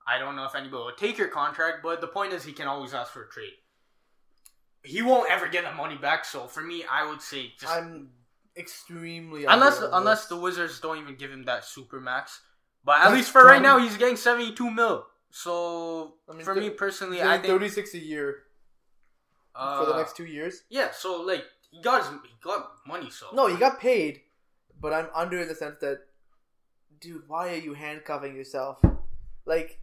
[0.07, 2.67] I don't know if anybody will take your contract, but the point is he can
[2.67, 3.53] always ask for a trade.
[4.83, 8.09] He won't ever get that money back, so for me, I would say just I'm
[8.57, 12.41] extremely unless unless the Wizards don't even give him that super max.
[12.83, 15.05] But at That's least for right now, he's getting seventy two mil.
[15.31, 18.43] So I mean, for th- me personally, I think 36 a year
[19.55, 20.63] uh, for the next two years.
[20.69, 23.09] Yeah, so like he got his he got money.
[23.09, 24.21] So No, he got paid,
[24.79, 25.99] but I'm under in the sense that,
[26.99, 28.77] dude, why are you handcuffing yourself?
[29.45, 29.79] Like,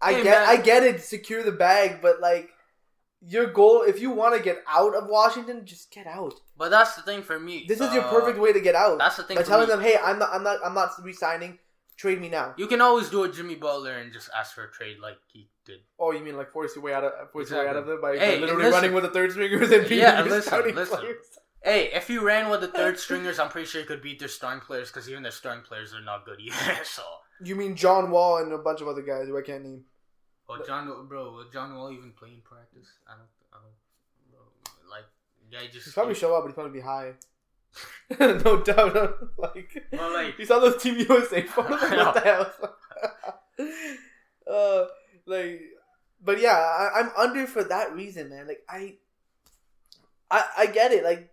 [0.00, 0.48] I Hey, get, man.
[0.48, 2.50] I get it, secure the bag, but like,
[3.20, 6.34] your goal, if you want to get out of Washington, just get out.
[6.56, 7.64] But that's the thing for me.
[7.66, 8.98] This is your Uh, perfect way to get out.
[8.98, 9.74] That's the thing By telling me.
[9.74, 11.58] them, hey, I'm not, I'm not, I'm not resigning.
[11.96, 12.54] Trade me now.
[12.56, 15.50] You can always do a Jimmy Butler and just ask for a trade like he
[15.66, 15.80] did.
[15.98, 17.94] Oh, you mean like force your way out of force your way out of Exactly.
[17.94, 18.72] it by, by literally listen.
[18.72, 20.98] running with the third stringers and beating Yeah, listen, starting listen.
[20.98, 21.16] players?
[21.60, 24.28] Hey, if you ran with the third stringers, I'm pretty sure you could beat their
[24.28, 26.54] starting players because even their starting players are not good either.
[26.84, 27.02] so,
[27.42, 29.84] You mean John Wall and a bunch of other guys who I can't name?
[30.48, 32.88] Oh, John, bro, John Wall even playing practice?
[33.06, 34.40] I don't, I don't, bro,
[34.90, 35.04] like,
[35.50, 37.12] yeah, he just He's probably show up, but he's probably be high.
[38.18, 39.18] no doubt.
[39.38, 41.80] like, Well, like- those Team USA photos.
[41.82, 42.52] What the hell?
[44.50, 44.86] uh,
[45.26, 45.60] like,
[46.24, 48.46] but yeah, I, I'm under for that reason, man.
[48.48, 48.94] Like, I,
[50.30, 51.04] I, I get it.
[51.04, 51.30] Like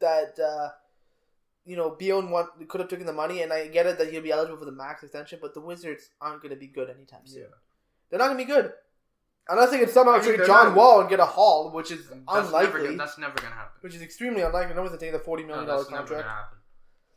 [0.00, 0.38] that.
[0.38, 0.70] uh
[1.64, 4.22] you know, Beal want could have taken the money, and I get it that he'll
[4.22, 7.24] be eligible for the max extension, but the Wizards aren't going to be good anytime
[7.26, 7.46] soon.
[8.10, 8.72] They're not going to be good.
[9.48, 11.90] Unless they can somehow I mean, trade John not- Wall and get a haul, which
[11.90, 12.82] is That's unlikely.
[12.82, 13.72] Never, that's never gonna happen.
[13.80, 14.74] which is extremely unlikely.
[14.74, 16.54] No one's taking the forty No, million dollar that's never contract.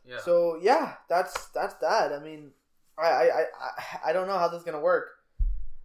[0.04, 0.18] Yeah.
[0.18, 2.12] So yeah, that's that's that.
[2.12, 2.50] I mean,
[2.98, 3.46] I I, I,
[4.06, 5.08] I- don't know how this is gonna work.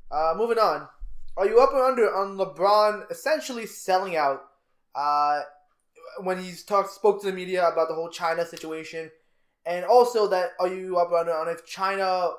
[0.10, 0.88] Uh, moving on.
[1.38, 4.42] Are you up or under on LeBron essentially selling out?
[4.96, 5.42] Uh,
[6.20, 9.12] when he's talked spoke to the media about the whole China situation,
[9.66, 12.32] And also that are you up under on if China,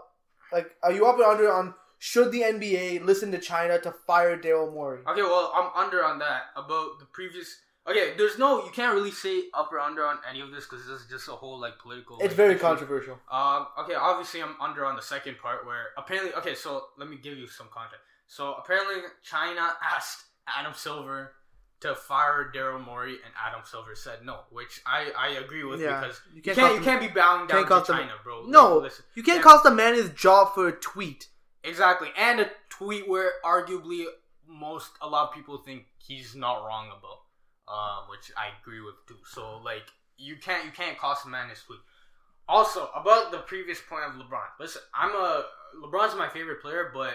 [0.52, 4.36] like, are you up or under on should the NBA listen to China to fire
[4.36, 5.02] Daryl Morey?
[5.06, 7.60] Okay, well, I'm under on that about the previous.
[7.88, 10.84] Okay, there's no, you can't really say up or under on any of this because
[10.84, 12.16] this is just a whole like political.
[12.18, 12.60] It's like, very issue.
[12.60, 13.20] controversial.
[13.30, 17.18] Um, okay, obviously I'm under on the second part where apparently, okay, so let me
[17.22, 18.04] give you some context.
[18.26, 21.34] So apparently China asked Adam Silver
[21.82, 26.00] to fire Daryl Morey, and Adam Silver said no, which I, I agree with Yeah,
[26.00, 28.44] because you you can't can't you can't be bound down can't to China, bro.
[28.46, 31.28] No, listen, you can't yeah, cost a man his job for a tweet.
[31.64, 34.06] exactly, and a tweet where arguably
[34.46, 37.20] most a lot of people think he's not wrong about,
[37.68, 39.18] uh, which I agree with too.
[39.24, 39.84] So like
[40.16, 41.80] you can't you can't cost a man his tweet.
[42.48, 44.46] Also about the previous point of LeBron.
[44.60, 45.44] Listen, I'm a
[45.82, 47.14] LeBron's my favorite player, but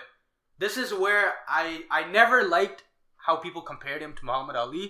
[0.58, 2.84] this is where I I never liked
[3.28, 4.86] how people compared him to Muhammad Ali,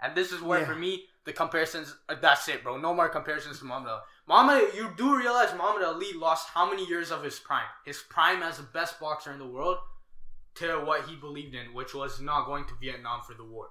[0.00, 0.66] and this is where Yeah.
[0.70, 0.92] for me
[1.24, 2.78] the comparisons uh, that's it, bro.
[2.78, 4.02] No more comparisons to Muhammad Ali.
[4.26, 7.70] Muhammad, you do realize Muhammad Ali lost how many years of his prime?
[7.84, 9.78] His prime as the best boxer in the world
[10.60, 13.66] to what he believed in, which was not going to Vietnam for the war.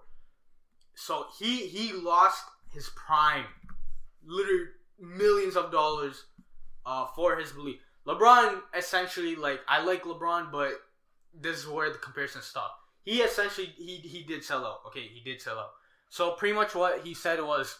[0.95, 2.43] So he he lost
[2.73, 3.45] his prime,
[4.25, 4.65] literally
[4.99, 6.25] millions of dollars,
[6.85, 7.79] uh, for his belief.
[8.05, 10.73] LeBron essentially like I like LeBron, but
[11.33, 12.73] this is where the comparison stop.
[13.09, 14.79] He essentially he he did sell out.
[14.87, 15.71] Okay, he did sell out.
[16.09, 17.77] So pretty much what he said was,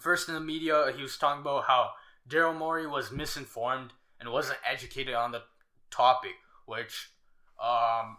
[0.00, 1.90] first in the media he was talking about how
[2.28, 5.42] Daryl Morey was misinformed and wasn't educated on the
[5.90, 6.34] topic,
[6.66, 7.10] which
[7.62, 8.16] um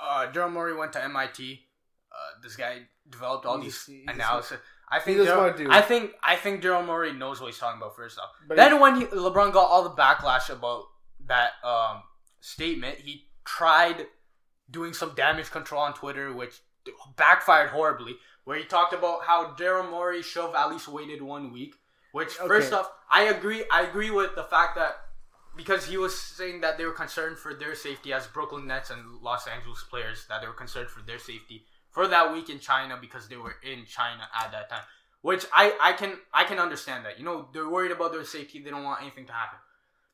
[0.00, 1.60] uh Daryl Morey went to MIT.
[2.12, 4.58] Uh, this guy developed all He's- these he's analysis.
[4.90, 5.70] I think Daryl-.
[5.70, 7.96] I think I think Daryl Morey knows what he's talking about.
[7.96, 10.84] First off, But then he- when he, LeBron got all the backlash about
[11.26, 12.02] that um,
[12.40, 14.06] statement, he tried
[14.72, 16.60] doing some damage control on Twitter, which
[17.16, 18.16] backfired horribly.
[18.44, 21.76] Where he talked about how Daryl Morey should have at least waited one week.
[22.10, 23.64] Which first off, I agree.
[23.70, 24.96] I agree with the fact that
[25.56, 29.20] because he was saying that they were concerned for their safety as Brooklyn Nets and
[29.22, 32.98] Los Angeles players, that they were concerned for their safety for that week in China
[33.00, 34.82] because they were in China at that time.
[35.20, 37.18] Which I, I can I can understand that.
[37.18, 39.58] You know, they're worried about their safety, they don't want anything to happen.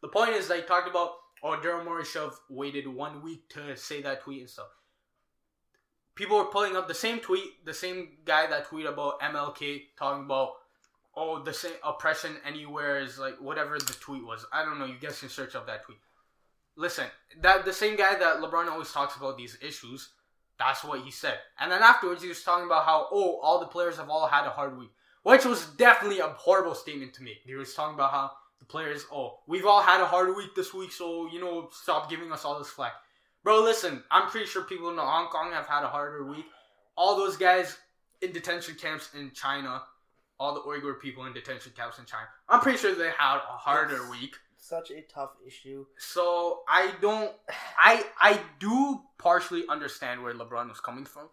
[0.02, 1.12] The point is they talked about
[1.42, 4.68] oh Daryl have waited one week to say that tweet and stuff.
[6.14, 10.24] People were pulling up the same tweet, the same guy that tweeted about MLK talking
[10.24, 10.54] about
[11.16, 14.44] oh the same oppression anywhere is like whatever the tweet was.
[14.52, 14.86] I don't know.
[14.86, 15.98] You guys can search up that tweet.
[16.76, 17.06] Listen,
[17.40, 20.10] that the same guy that LeBron always talks about these issues.
[20.58, 21.38] That's what he said.
[21.60, 24.46] And then afterwards, he was talking about how oh all the players have all had
[24.46, 24.90] a hard week,
[25.22, 27.42] which was definitely a horrible statement to make.
[27.44, 30.74] He was talking about how the players oh we've all had a hard week this
[30.74, 32.92] week, so you know stop giving us all this flack.
[33.44, 36.46] Bro, listen, I'm pretty sure people in Hong Kong have had a harder week.
[36.96, 37.76] All those guys
[38.20, 39.82] in detention camps in China,
[40.40, 43.56] all the Uyghur people in detention camps in China, I'm pretty sure they had a
[43.56, 44.34] harder week.
[44.56, 45.86] Such a tough issue.
[45.96, 47.32] So I don't,
[47.78, 51.28] I I do partially understand where LeBron was coming from,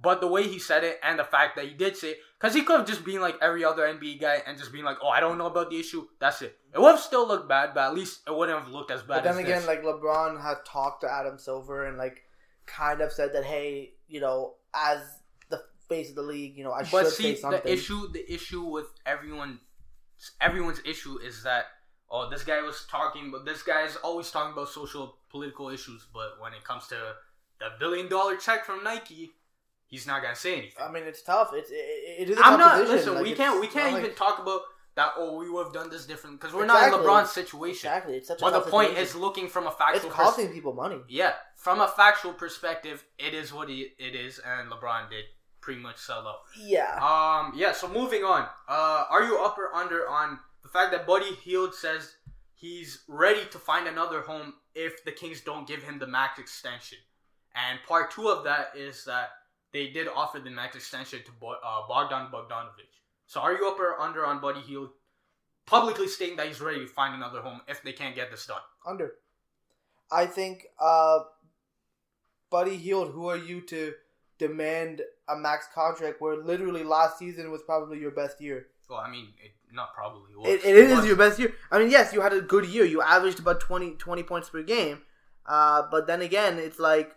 [0.00, 2.54] but the way he said it and the fact that he did say, it, because
[2.54, 5.08] he could have just been like every other NBA guy and just been like, oh,
[5.08, 6.06] I don't know about the issue.
[6.20, 6.58] That's it.
[6.74, 9.22] It would have still looked bad, but at least it wouldn't have looked as bad.
[9.22, 9.66] But then again, this.
[9.66, 12.24] like LeBron had talked to Adam Silver and like
[12.66, 15.00] kind of said that, hey, you know, as
[15.48, 17.60] the face of the league, you know, I but should see say something.
[17.64, 19.60] the issue the issue with everyone
[20.40, 21.66] everyone's issue is that
[22.10, 26.40] oh this guy was talking but this guy's always talking about social political issues but
[26.40, 26.96] when it comes to
[27.58, 29.32] the billion dollar check from nike
[29.96, 31.48] he's not gonna say anything I mean, it's tough.
[31.58, 31.86] It's it,
[32.22, 32.36] it is.
[32.38, 32.96] A i'm not position.
[32.96, 34.62] listen Like, we can't we can't like- even talk about
[34.98, 36.90] that oh we would have done this different because we're Exactly.
[36.90, 38.14] not in lebron's situation Exactly.
[38.18, 39.16] It's such a but the point situation.
[39.18, 41.00] is looking from a it's factual pers- costing people money.
[41.20, 41.32] yeah
[41.66, 45.24] from a factual perspective it is what it it is and lebron did
[45.64, 46.40] pretty much sell out
[46.74, 46.92] Yeah.
[47.10, 47.72] um, yeah.
[47.80, 48.42] So moving on.
[48.68, 52.02] Uh, are you up or under on the fact that Buddy Hield says
[52.54, 56.98] he's ready to find another home if the Kings don't give him the max extension?
[57.64, 59.30] And part two of that is that
[59.72, 62.92] they did offer the max extension to Bo- uh, Bogdan Bogdanovic.
[63.26, 64.90] So are you up or under on Buddy Hield
[65.66, 68.60] publicly stating that he's ready to find another home if they can't get this done?
[68.86, 69.14] Under.
[70.10, 71.20] I think, uh,
[72.50, 73.94] Buddy Hield, who are you to
[74.38, 78.68] demand a max contract where literally last season was probably your best year?
[78.88, 80.36] Well, I mean, it, not probably.
[80.36, 80.48] was.
[80.48, 81.06] It, it is was.
[81.06, 81.52] your best year.
[81.72, 82.84] I mean, yes, you had a good year.
[82.84, 85.02] You averaged about 20, 20 points per game.
[85.44, 87.16] Uh, but then again, it's like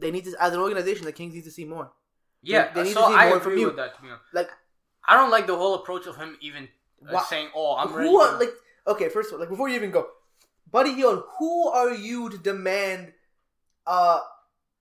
[0.00, 1.92] they need to, as an organization, the Kings need to see more.
[2.42, 3.66] Yeah, they need so to see I more agree from you.
[3.66, 3.94] with that.
[4.32, 4.48] Like,
[5.06, 6.64] I don't like the whole approach of him even
[7.06, 8.52] uh, Wha- saying, "Oh, I'm ready." who are, like,
[8.86, 10.06] okay, first of all, like before you even go,
[10.70, 13.12] Buddy Hield, who are you to demand
[13.86, 14.20] uh,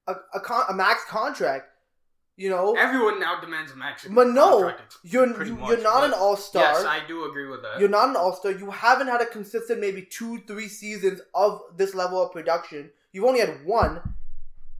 [0.07, 1.65] a a, con- a max contract?
[2.37, 4.03] You know, Everyone now demands a max.
[4.03, 4.15] Contract.
[4.15, 6.63] But no, you're you, much, you're not an all star.
[6.63, 7.81] Yes, I do agree with that.
[7.81, 8.51] You're not an all star.
[8.53, 12.91] You haven't had a consistent maybe two, three seasons of this level of production.
[13.11, 13.99] You've only had one.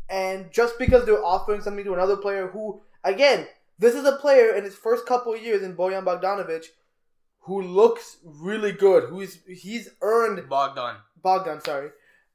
[0.10, 3.48] And just because they're offering something to another player who, again,
[3.78, 6.66] this is a player in his first couple of years in Bojan Bogdanovic
[7.42, 9.10] who looks really good.
[9.10, 10.98] Who's he's earned Bogdan.
[11.22, 11.90] Bogdan, sorry,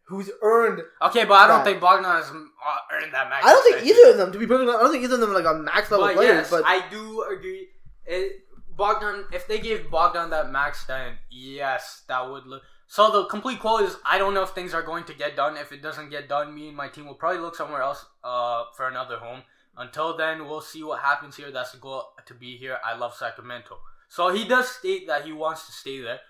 [0.07, 0.83] who's earned.
[1.03, 3.47] Okay, but I don't think Bogdan has uh, earned that max.
[3.47, 5.21] I don't think either of them, to be perfectly honest, I don't think either of
[5.21, 6.35] them are like a max level But players.
[6.35, 7.69] yes, but I do agree.
[8.07, 8.41] It,
[8.77, 12.63] Bogdan, if they gave Bogdan that max, then yes, that would look.
[12.87, 15.57] So the complete quote is: I don't know if things are going to get done.
[15.57, 18.65] If it doesn't get done, me and my team will probably look somewhere else uh,
[18.77, 19.43] for another home.
[19.77, 21.51] Until then, we'll see what happens here.
[21.51, 22.79] That's the goal to be here.
[22.85, 23.79] I love Sacramento.
[24.09, 26.21] So he does state that he wants to stay there.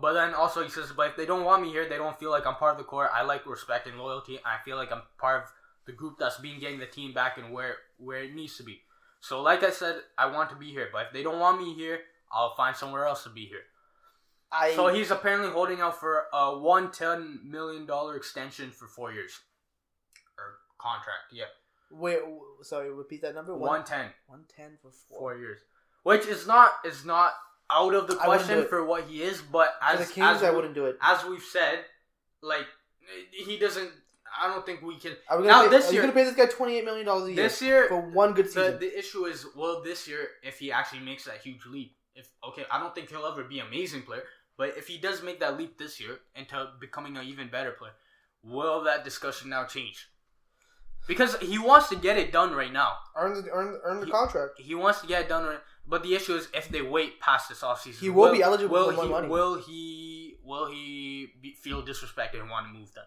[0.00, 2.30] But then also he says, but if they don't want me here, they don't feel
[2.30, 3.10] like I'm part of the core.
[3.12, 4.40] I like respect and loyalty.
[4.44, 5.52] I feel like I'm part of
[5.86, 8.80] the group that's been getting the team back and where where it needs to be.
[9.20, 10.88] So like I said, I want to be here.
[10.92, 12.00] But if they don't want me here,
[12.32, 13.62] I'll find somewhere else to be here.
[14.52, 19.12] I So he's apparently holding out for a one ten million dollar extension for four
[19.12, 19.32] years,
[20.38, 21.32] or contract.
[21.32, 21.44] Yeah,
[21.90, 22.18] wait.
[22.62, 23.56] Sorry, repeat that number.
[23.56, 24.10] one ten.
[24.26, 25.18] one ten for four.
[25.18, 25.60] four years,
[26.02, 27.32] which is not is not
[27.70, 29.40] out of the I wouldn't do question for what he is.
[29.40, 30.98] But For as the Kings, as I wouldn't do it.
[31.00, 31.78] as we've said,
[32.42, 32.66] like
[33.30, 33.90] he doesn't.
[34.40, 35.12] I don't think we can.
[35.28, 37.06] Are we now pay, this are you year, gonna pay this guy twenty eight million
[37.06, 38.78] dollars a year this year, for one good the, season?
[38.80, 42.64] the issue is, will this year, if he actually makes that huge leap, if okay,
[42.70, 44.22] I don't think he'll ever be an amazing player,
[44.56, 47.92] but if he does make that leap this year into becoming an even better player,
[48.42, 50.08] will that discussion now change?
[51.06, 52.94] Because he wants to get it done right now.
[53.16, 54.60] earn the earn, earn the He- contract.
[54.60, 55.60] He wants to get it done right.
[55.84, 58.90] But the issue is, if they wait past this offseason, He will be eligible will
[58.90, 59.28] for more he, money.
[59.28, 60.36] Will he?
[60.44, 63.04] Will he be, feel disrespected and want to move then?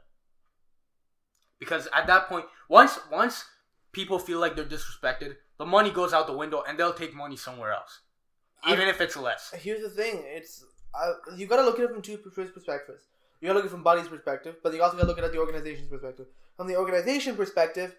[1.58, 3.46] Because at that point, once once
[3.94, 7.38] people feel like they're disrespected, the money goes out the window, and they'll take money
[7.38, 8.02] somewhere else,
[8.68, 9.54] even if it's less.
[9.58, 10.66] Here's the thing: it's
[11.04, 13.04] uh, you got to look at it from two pers- perspectives.
[13.42, 15.18] You got to look at it from Buddy's perspective, but you also got to look
[15.18, 16.28] at it the organization's perspective.
[16.58, 17.96] From the organization perspective,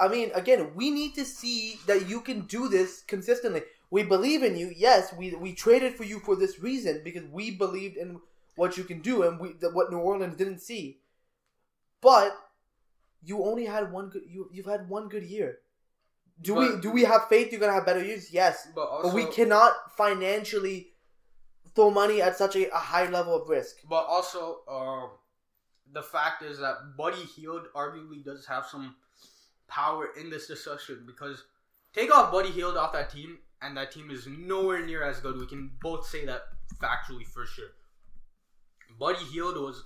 [0.00, 3.62] I mean, again, we need to see that you can do this consistently.
[3.90, 4.72] We believe in you.
[4.74, 8.20] Yes, we we traded for you for this reason because we believed in
[8.56, 11.00] what you can do and we that what New Orleans didn't see.
[12.00, 12.34] But
[13.22, 14.22] you only had one good.
[14.26, 15.58] You you've had one good year.
[16.40, 18.32] Do we do we have faith you're gonna have better years?
[18.32, 20.91] Yes, But also, but we cannot financially
[21.74, 23.76] throw money at such a, a high level of risk.
[23.88, 25.10] But also, um,
[25.92, 28.96] the fact is that Buddy Hield arguably does have some
[29.68, 31.44] power in this discussion because
[31.94, 35.38] take off Buddy Hield off that team, and that team is nowhere near as good.
[35.38, 36.42] We can both say that
[36.80, 37.70] factually for sure.
[38.98, 39.84] Buddy Hield was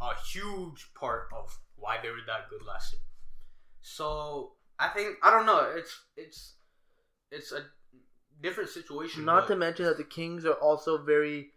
[0.00, 3.02] a huge part of why they were that good last year.
[3.80, 5.72] So I think I don't know.
[5.76, 6.54] It's it's
[7.30, 7.62] it's a
[8.40, 9.24] different situation.
[9.24, 11.50] Not to mention that the Kings are also very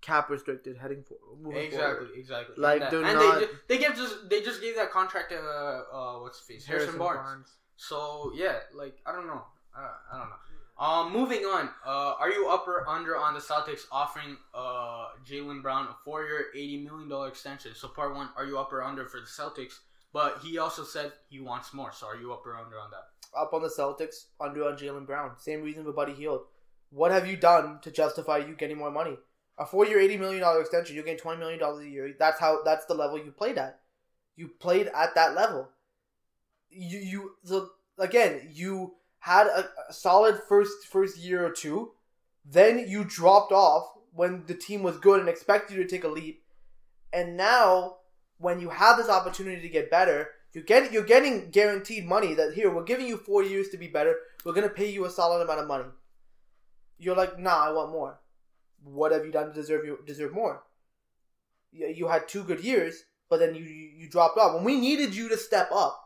[0.00, 1.16] cap restricted heading for
[1.56, 2.10] Exactly, forward.
[2.16, 2.54] exactly.
[2.58, 5.30] Like, and, that- and not- they, ju- they give just they just gave that contract
[5.30, 7.48] to uh, uh what's his face Harrison, Barnes.
[7.76, 9.42] So yeah, like I don't know,
[9.76, 10.36] uh, I don't know.
[10.76, 11.68] Um, moving on.
[11.86, 16.46] Uh, are you up or under on the Celtics offering uh Jaylen Brown a four-year,
[16.54, 17.72] eighty million dollar extension?
[17.74, 19.74] So part one, are you up or under for the Celtics?
[20.12, 21.92] But he also said he wants more.
[21.92, 23.06] So are you up or under on that?
[23.36, 25.32] Up on the Celtics, under on Jaylen Brown.
[25.38, 26.42] Same reason with Buddy Hield.
[26.90, 29.16] What have you done to justify you getting more money?
[29.58, 30.94] A four-year, eighty million dollar extension.
[30.94, 32.14] You're getting twenty million dollars a year.
[32.18, 32.62] That's how.
[32.64, 33.80] That's the level you played at.
[34.36, 35.68] You played at that level.
[36.70, 41.92] You you so again you had a, a solid first first year or two,
[42.44, 46.08] then you dropped off when the team was good and expected you to take a
[46.08, 46.42] leap,
[47.12, 47.96] and now
[48.38, 52.54] when you have this opportunity to get better, you get you're getting guaranteed money that
[52.54, 54.14] here we're giving you four years to be better.
[54.44, 55.84] We're gonna pay you a solid amount of money.
[56.98, 58.20] You're like, nah, I want more.
[58.84, 60.62] What have you done to deserve you deserve more?
[61.72, 64.54] You, you had two good years, but then you, you you dropped off.
[64.54, 66.00] When we needed you to step up,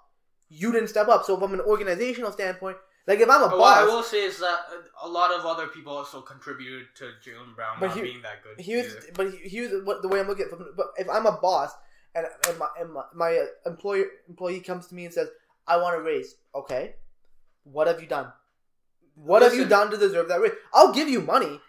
[0.48, 1.24] you didn't step up.
[1.24, 4.38] So from an organizational standpoint, like if I'm a boss What I will say is
[4.38, 4.60] that
[5.02, 8.64] a lot of other people also contributed to Jaylen Brown not here- being that good.
[8.64, 9.06] here's either.
[9.14, 10.76] but here's what the way I'm looking at it.
[10.76, 11.72] But if I'm a boss
[12.14, 15.28] and, and my and my, my uh, employer employee comes to me and says,
[15.66, 16.94] "I want a raise," okay,
[17.64, 18.32] what have you done?
[19.14, 20.52] What have you done to deserve that raise?
[20.72, 21.60] I'll give you money,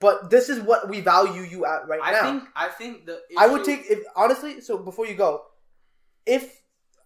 [0.00, 2.22] but this is what we value you at right I now.
[2.22, 4.60] think I think the I would take if honestly.
[4.60, 5.42] So before you go,
[6.26, 6.62] if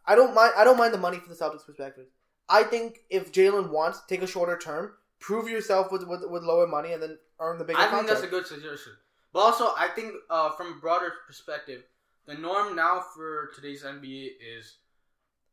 [0.06, 2.06] I don't mind, I don't mind the money from the Celtics' perspective.
[2.48, 6.66] I think if Jaylen wants, take a shorter term, prove yourself with with, with lower
[6.66, 8.20] money, and then earn the bigger I think contract.
[8.20, 8.92] that's a good suggestion.
[9.32, 11.84] But also, I think uh, from a broader perspective,
[12.26, 14.76] the norm now for today's NBA is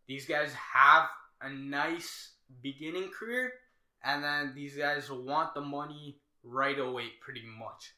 [0.08, 1.10] these guys have
[1.42, 3.54] a nice beginning career,
[4.04, 7.94] and then these guys want the money right away, pretty much.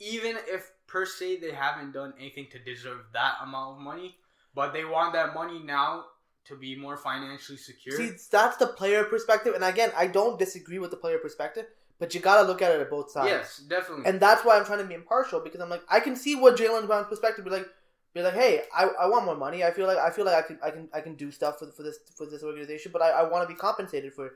[0.00, 4.16] Even if per se they haven't done anything to deserve that amount of money,
[4.54, 6.04] but they want that money now
[6.44, 7.96] to be more financially secure.
[7.96, 11.66] See, that's the player perspective, and again, I don't disagree with the player perspective,
[11.98, 13.28] but you gotta look at it at both sides.
[13.28, 14.06] yes, definitely.
[14.06, 16.56] And that's why I'm trying to be impartial because I'm like I can see what
[16.56, 17.66] Jaylen Brown's perspective be like.
[18.14, 19.64] Be like, hey, I, I want more money.
[19.64, 21.66] I feel like I feel like I can I can I can do stuff for,
[21.72, 24.32] for this for this organization, but I, I want to be compensated for it.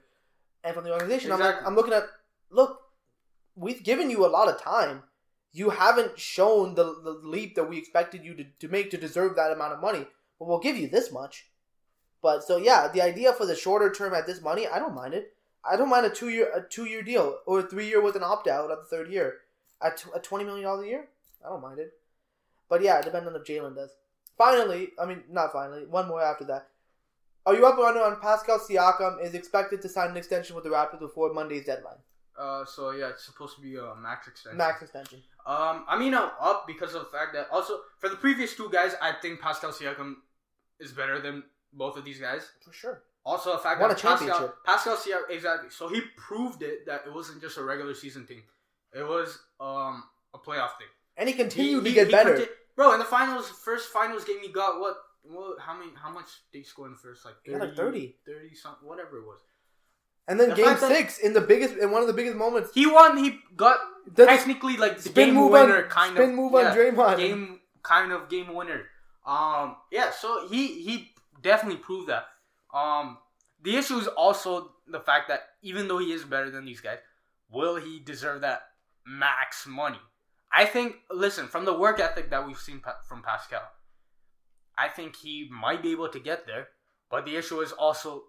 [0.64, 2.04] And from the organization, I'm like I'm looking at
[2.50, 2.80] look,
[3.54, 5.04] we've given you a lot of time.
[5.52, 9.34] You haven't shown the, the leap that we expected you to, to make to deserve
[9.36, 10.06] that amount of money.
[10.38, 11.46] But we'll give you this much.
[12.20, 15.14] But so yeah, the idea for the shorter term at this money, I don't mind
[15.14, 15.34] it.
[15.64, 18.16] I don't mind a two year a two year deal or a three year with
[18.16, 19.36] an opt out at the third year
[19.80, 21.08] at, t- at twenty million dollars a year.
[21.44, 21.92] I don't mind it.
[22.68, 23.90] But yeah, depending on if Jaylen does.
[24.36, 26.68] Finally, I mean not finally, one more after that.
[27.46, 30.64] Are you up or under on Pascal Siakam is expected to sign an extension with
[30.64, 31.96] the Raptors before Monday's deadline?
[32.38, 34.56] uh, so yeah, it's supposed to be a max extension.
[34.56, 35.22] Max extension.
[35.44, 38.70] Um, I mean, I'm up because of the fact that also for the previous two
[38.70, 40.16] guys, I think Pascal Siakam
[40.78, 41.42] is better than
[41.72, 42.48] both of these guys.
[42.64, 43.02] For sure.
[43.24, 44.54] Also, the fact Won that a Pascal.
[44.64, 45.70] Pascal Siakam, exactly.
[45.70, 48.42] So he proved it that it wasn't just a regular season thing;
[48.94, 50.88] it was um a playoff thing.
[51.18, 52.36] And he He- continued he- to get he better.
[52.36, 52.92] conti- bro.
[52.94, 54.96] In the finals, first finals game, he got what?
[55.22, 55.58] What?
[55.60, 55.90] How many?
[55.94, 57.24] How much did he score in the first?
[57.26, 58.16] Like He got like 30.
[58.24, 59.40] 30 something, whatever it was.
[60.28, 62.70] and then the game six in the biggest in one of the biggest moments.
[62.72, 63.16] He won.
[63.18, 63.78] He got
[64.14, 66.76] The technically like the spin game move winner, on kind spin of move yeah, on
[66.76, 67.16] Draymond.
[67.18, 68.86] game kind of game winner.
[69.26, 71.12] Um, yeah, so he he
[71.42, 72.26] definitely proved that.
[72.72, 73.18] Um,
[73.62, 76.98] the issue is also the fact that even though he is better than these guys,
[77.50, 78.62] will he deserve that
[79.04, 80.00] max money?
[80.52, 80.96] I think.
[81.10, 83.62] Listen, from the work ethic that we've seen pa- from Pascal,
[84.76, 86.68] I think he might be able to get there.
[87.10, 88.24] But the issue is also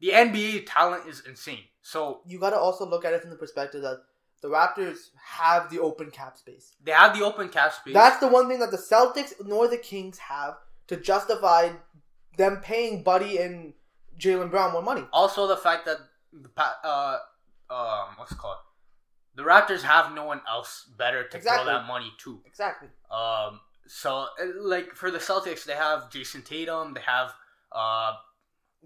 [0.00, 1.64] the NBA talent is insane.
[1.82, 3.98] So you got to also look at it from the perspective that
[4.40, 6.76] the Raptors have the open cap space.
[6.84, 7.92] they have the open cap space.
[7.94, 11.70] That's the one thing that the Celtics nor the Kings have to justify
[12.36, 13.74] them paying Buddy and
[14.18, 15.04] Jaylen Brown more money.
[15.12, 15.98] Also, the fact that
[16.32, 16.48] the
[16.84, 17.18] uh
[17.70, 18.58] um what's it called,
[19.38, 20.72] the Raptors have no one else
[21.02, 21.64] better to Exactly.
[21.64, 22.40] throw that money to.
[22.44, 22.88] Exactly.
[23.10, 24.10] Um, so
[24.42, 27.28] uh, like for the Celtics, they have Jayson Tatum, they have
[27.72, 28.12] uh,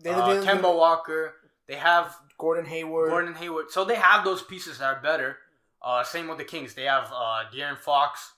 [0.04, 1.22] They uh Kemba Walker,
[1.70, 3.10] they have Gordon Hayward.
[3.10, 3.70] Gordon Hayward.
[3.70, 5.30] So they have those pieces that are better.
[5.80, 8.32] Uh, same with the Kings, they have uh De'Aaron Fox.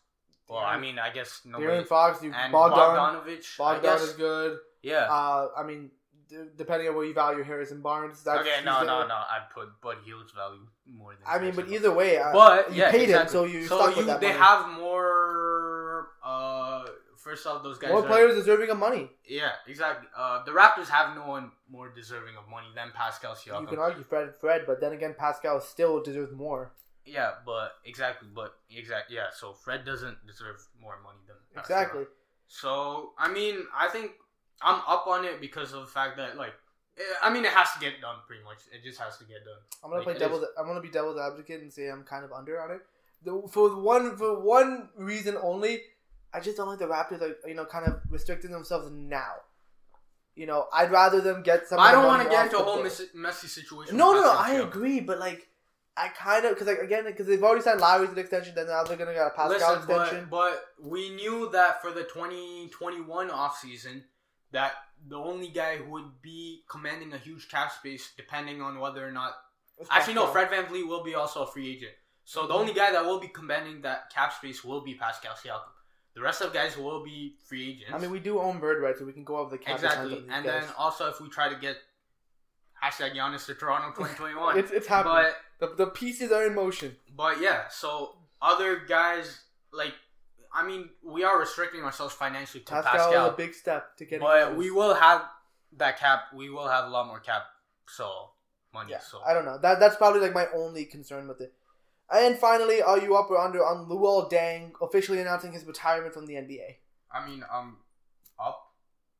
[0.49, 1.67] Well, I mean, I guess nobody.
[1.73, 2.79] De'Aaron Fox, you and Bogdan.
[2.79, 3.45] Bogdanovic.
[3.59, 4.59] Bogdan is good.
[4.83, 5.07] Yeah.
[5.11, 5.91] Uh, I mean,
[6.57, 9.15] depending on what you value Harrison Barnes, that's okay, no, no, no.
[9.15, 11.23] I'd put Bud Hield's value more than.
[11.27, 13.39] I mean, but either way, uh, But you yeah, paid exactly.
[13.39, 14.27] him, so you so you they money.
[14.29, 16.09] have more.
[16.25, 16.85] Uh,
[17.17, 17.91] first off, those guys.
[17.91, 19.11] more are- players deserving of money.
[19.27, 20.09] Yeah, exactly.
[20.17, 23.63] Uh, the Raptors have no one more deserving of money than Pascal Siakam.
[23.63, 26.73] You can argue Fred, Fred, but then again, Pascal still deserves more.
[27.07, 29.27] yeah, but exactly, but exactly, yeah.
[29.35, 31.77] So Fred doesn't deserve more money than Pascal.
[31.83, 32.05] Exactly.
[32.49, 34.13] So I mean, I think
[34.65, 36.55] I'm up on it because of the fact that like,
[37.23, 38.59] I mean, it has to get done pretty much.
[38.73, 39.55] It just has to get done.
[39.83, 40.45] I'm gonna Like, play it devil's.
[40.59, 42.81] I'm gonna be devil's advocate and say I'm kind of under on it.
[43.25, 45.83] The, for one for one reason only,
[46.33, 49.35] I just don't like the Raptors are you know kind of restricting themselves now.
[50.37, 51.79] You know, I'd rather them get some.
[51.79, 53.97] I don't want to get into a whole messy, situation.
[53.97, 54.33] No, no, no.
[54.37, 55.47] I agree, but like,
[55.97, 58.67] I kind of because like again because they've already signed Lowry to the extension, then
[58.67, 60.27] now they're gonna get a Pascal Listen, extension.
[60.29, 64.03] but, but we knew that for the 2021 offseason
[64.55, 64.73] that
[65.09, 69.13] the only guy who would be commanding a huge cap space, depending on whether or
[69.13, 69.35] not.
[69.79, 71.93] It's Actually, no, Fred VanVleet will be also a free agent.
[72.25, 72.61] So the mm-hmm.
[72.61, 75.61] only guy that will be commanding that cap space will be Pascal Siakam.
[76.15, 77.93] The rest of guys will be free agents.
[77.93, 78.97] I mean, we do own bird right?
[78.97, 79.75] so we can go over the cap.
[79.75, 80.05] exactly.
[80.05, 80.63] percent of these And guys.
[80.65, 81.77] then also, if we try to get
[82.83, 85.33] hashtag Giannis to Toronto 2021, it's it's happening.
[85.61, 86.97] but the, the pieces are in motion.
[87.17, 89.41] But yeah, so other guys
[89.73, 89.95] like
[90.55, 94.21] I mean, we are restricting ourselves financially to Pascal, Pascal, a big step to get.
[94.21, 94.57] but those.
[94.57, 95.23] we will have
[95.77, 96.27] that cap.
[96.35, 97.43] We will have a lot more cap,
[97.89, 98.31] so
[98.73, 98.93] money.
[98.93, 99.59] Yeah, so I don't know.
[99.61, 101.53] That that's probably like my only concern with it.
[102.11, 106.27] And finally, are you up or under on Luol Deng officially announcing his retirement from
[106.27, 106.77] the NBA?
[107.11, 107.79] I mean, um,
[108.39, 108.73] up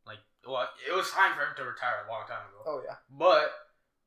[0.07, 2.63] like well, it was time for him to retire a long time ago.
[2.67, 3.53] Oh yeah, But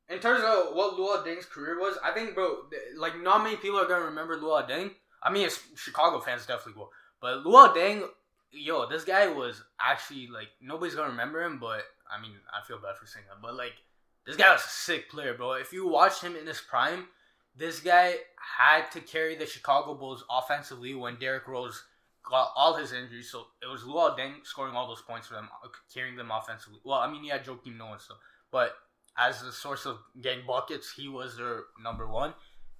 [0.09, 2.63] in terms of what Luol Deng's career was, I think, bro,
[2.97, 4.91] like not many people are gonna remember Luol Deng.
[5.21, 6.91] I mean, it's, Chicago fans definitely will,
[7.21, 8.07] but Luol Deng,
[8.51, 11.59] yo, this guy was actually like nobody's gonna remember him.
[11.59, 13.73] But I mean, I feel bad for saying that, but like
[14.25, 15.53] this guy was a sick player, bro.
[15.53, 17.07] If you watched him in his prime,
[17.55, 18.15] this guy
[18.57, 21.83] had to carry the Chicago Bulls offensively when Derrick Rose
[22.29, 23.31] got all his injuries.
[23.31, 26.79] So it was Luol Deng scoring all those points for them, uh, carrying them offensively.
[26.83, 28.17] Well, I mean, he had Joakim Noah still,
[28.51, 28.75] but
[29.17, 32.33] as a source of getting buckets, he was their number one,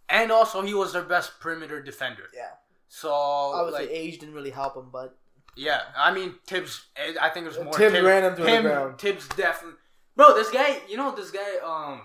[0.10, 2.26] and also he was their best perimeter defender.
[2.36, 2.52] Yeah.
[2.88, 5.18] So Obviously, like, age didn't really help him, but
[5.56, 6.86] yeah, I mean Thibs.
[7.20, 7.74] I think it was more.
[7.74, 9.00] Thibs Thibs- ran him to the ground.
[9.00, 9.80] Thibs definitely.
[10.16, 10.78] Bro, this guy.
[10.88, 11.58] You know this guy.
[11.64, 12.02] Um,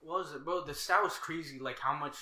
[0.00, 0.64] what was it, bro?
[0.64, 1.58] The stat was crazy.
[1.58, 2.16] Like how much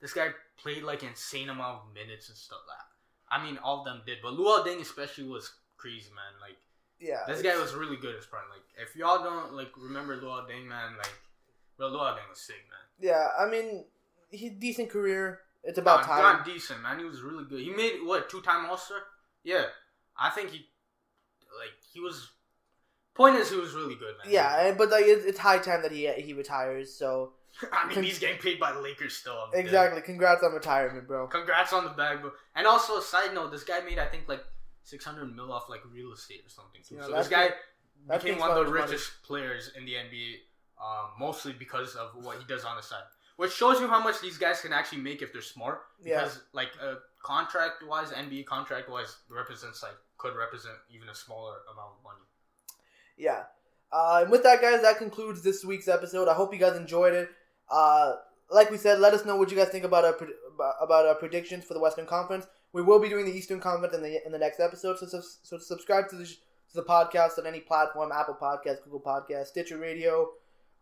[0.00, 2.58] this guy played like insane amount of minutes and stuff.
[2.68, 6.40] Like, I mean, all of them did, but Luol Deng especially was crazy, man.
[6.40, 6.58] Like
[6.98, 8.42] yeah, this guy was really good as prime.
[8.50, 11.12] Like if y'all don't like remember Luol Deng, man, like
[11.76, 13.10] bro, Luol Deng was sick, man.
[13.10, 13.84] Yeah, I mean,
[14.30, 15.40] he decent career.
[15.62, 16.36] It's about Got- time.
[16.36, 16.98] got decent, man.
[16.98, 17.60] He was really good.
[17.60, 18.98] He made what two time All Star?
[19.42, 19.64] Yeah,
[20.18, 20.58] I think he
[21.58, 22.30] like he was.
[23.14, 24.32] Point is, he was really good, man.
[24.32, 26.94] Yeah, and- but like it's, it's high time that he he retires.
[26.94, 27.34] So
[27.72, 29.36] I mean, he's getting paid by the Lakers still.
[29.46, 29.60] I'm dead.
[29.64, 31.26] exactly, congrats on retirement, bro.
[31.26, 32.30] Congrats on the bag, bro.
[32.54, 34.42] And also, a side note, this guy made I think like
[34.84, 36.80] six hundred mil off like real estate or something.
[36.90, 37.50] Yeah, so this guy.
[38.08, 38.92] Became one of the much money.
[38.92, 40.36] richest players in the NBA,
[40.80, 43.02] um, mostly because of what he does on the side.
[43.40, 45.80] Which shows you how much these guys can actually make if they're smart.
[46.02, 46.18] Yeah.
[46.20, 51.54] Because like uh, contract wise, NBA contract wise represents like could represent even a smaller
[51.72, 52.20] amount of money.
[53.16, 53.44] Yeah.
[53.90, 56.28] Uh, and with that, guys, that concludes this week's episode.
[56.28, 57.30] I hope you guys enjoyed it.
[57.70, 58.16] Uh,
[58.50, 60.18] like we said, let us know what you guys think about our
[60.82, 62.46] about- our predictions for the Western Conference.
[62.74, 64.98] We will be doing the Eastern Conference in the in the next episode.
[64.98, 65.06] So
[65.42, 66.40] so subscribe to the sh-
[66.72, 70.28] to the podcast on any platform: Apple Podcast, Google Podcast, Stitcher Radio,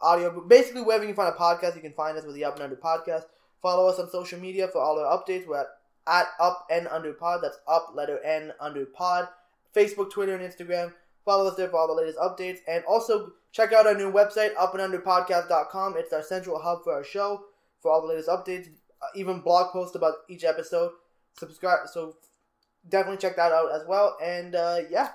[0.01, 0.41] Audio.
[0.41, 2.63] Basically, wherever you can find a podcast, you can find us with the Up and
[2.63, 3.25] Under Podcast.
[3.61, 5.47] Follow us on social media for all our updates.
[5.47, 5.67] We're at,
[6.07, 7.41] at Up and Under Pod.
[7.43, 9.29] That's Up letter N Under Pod.
[9.75, 10.93] Facebook, Twitter, and Instagram.
[11.25, 12.59] Follow us there for all the latest updates.
[12.67, 15.95] And also check out our new website, upandunderpodcast.com.
[15.97, 17.45] It's our central hub for our show
[17.81, 18.69] for all the latest updates,
[19.03, 20.93] uh, even blog posts about each episode.
[21.39, 21.89] Subscribe.
[21.93, 22.17] So
[22.89, 24.17] definitely check that out as well.
[24.23, 25.11] And uh, yeah,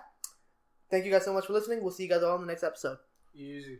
[0.89, 1.81] thank you guys so much for listening.
[1.81, 2.97] We'll see you guys all in the next episode.
[3.35, 3.80] Easy.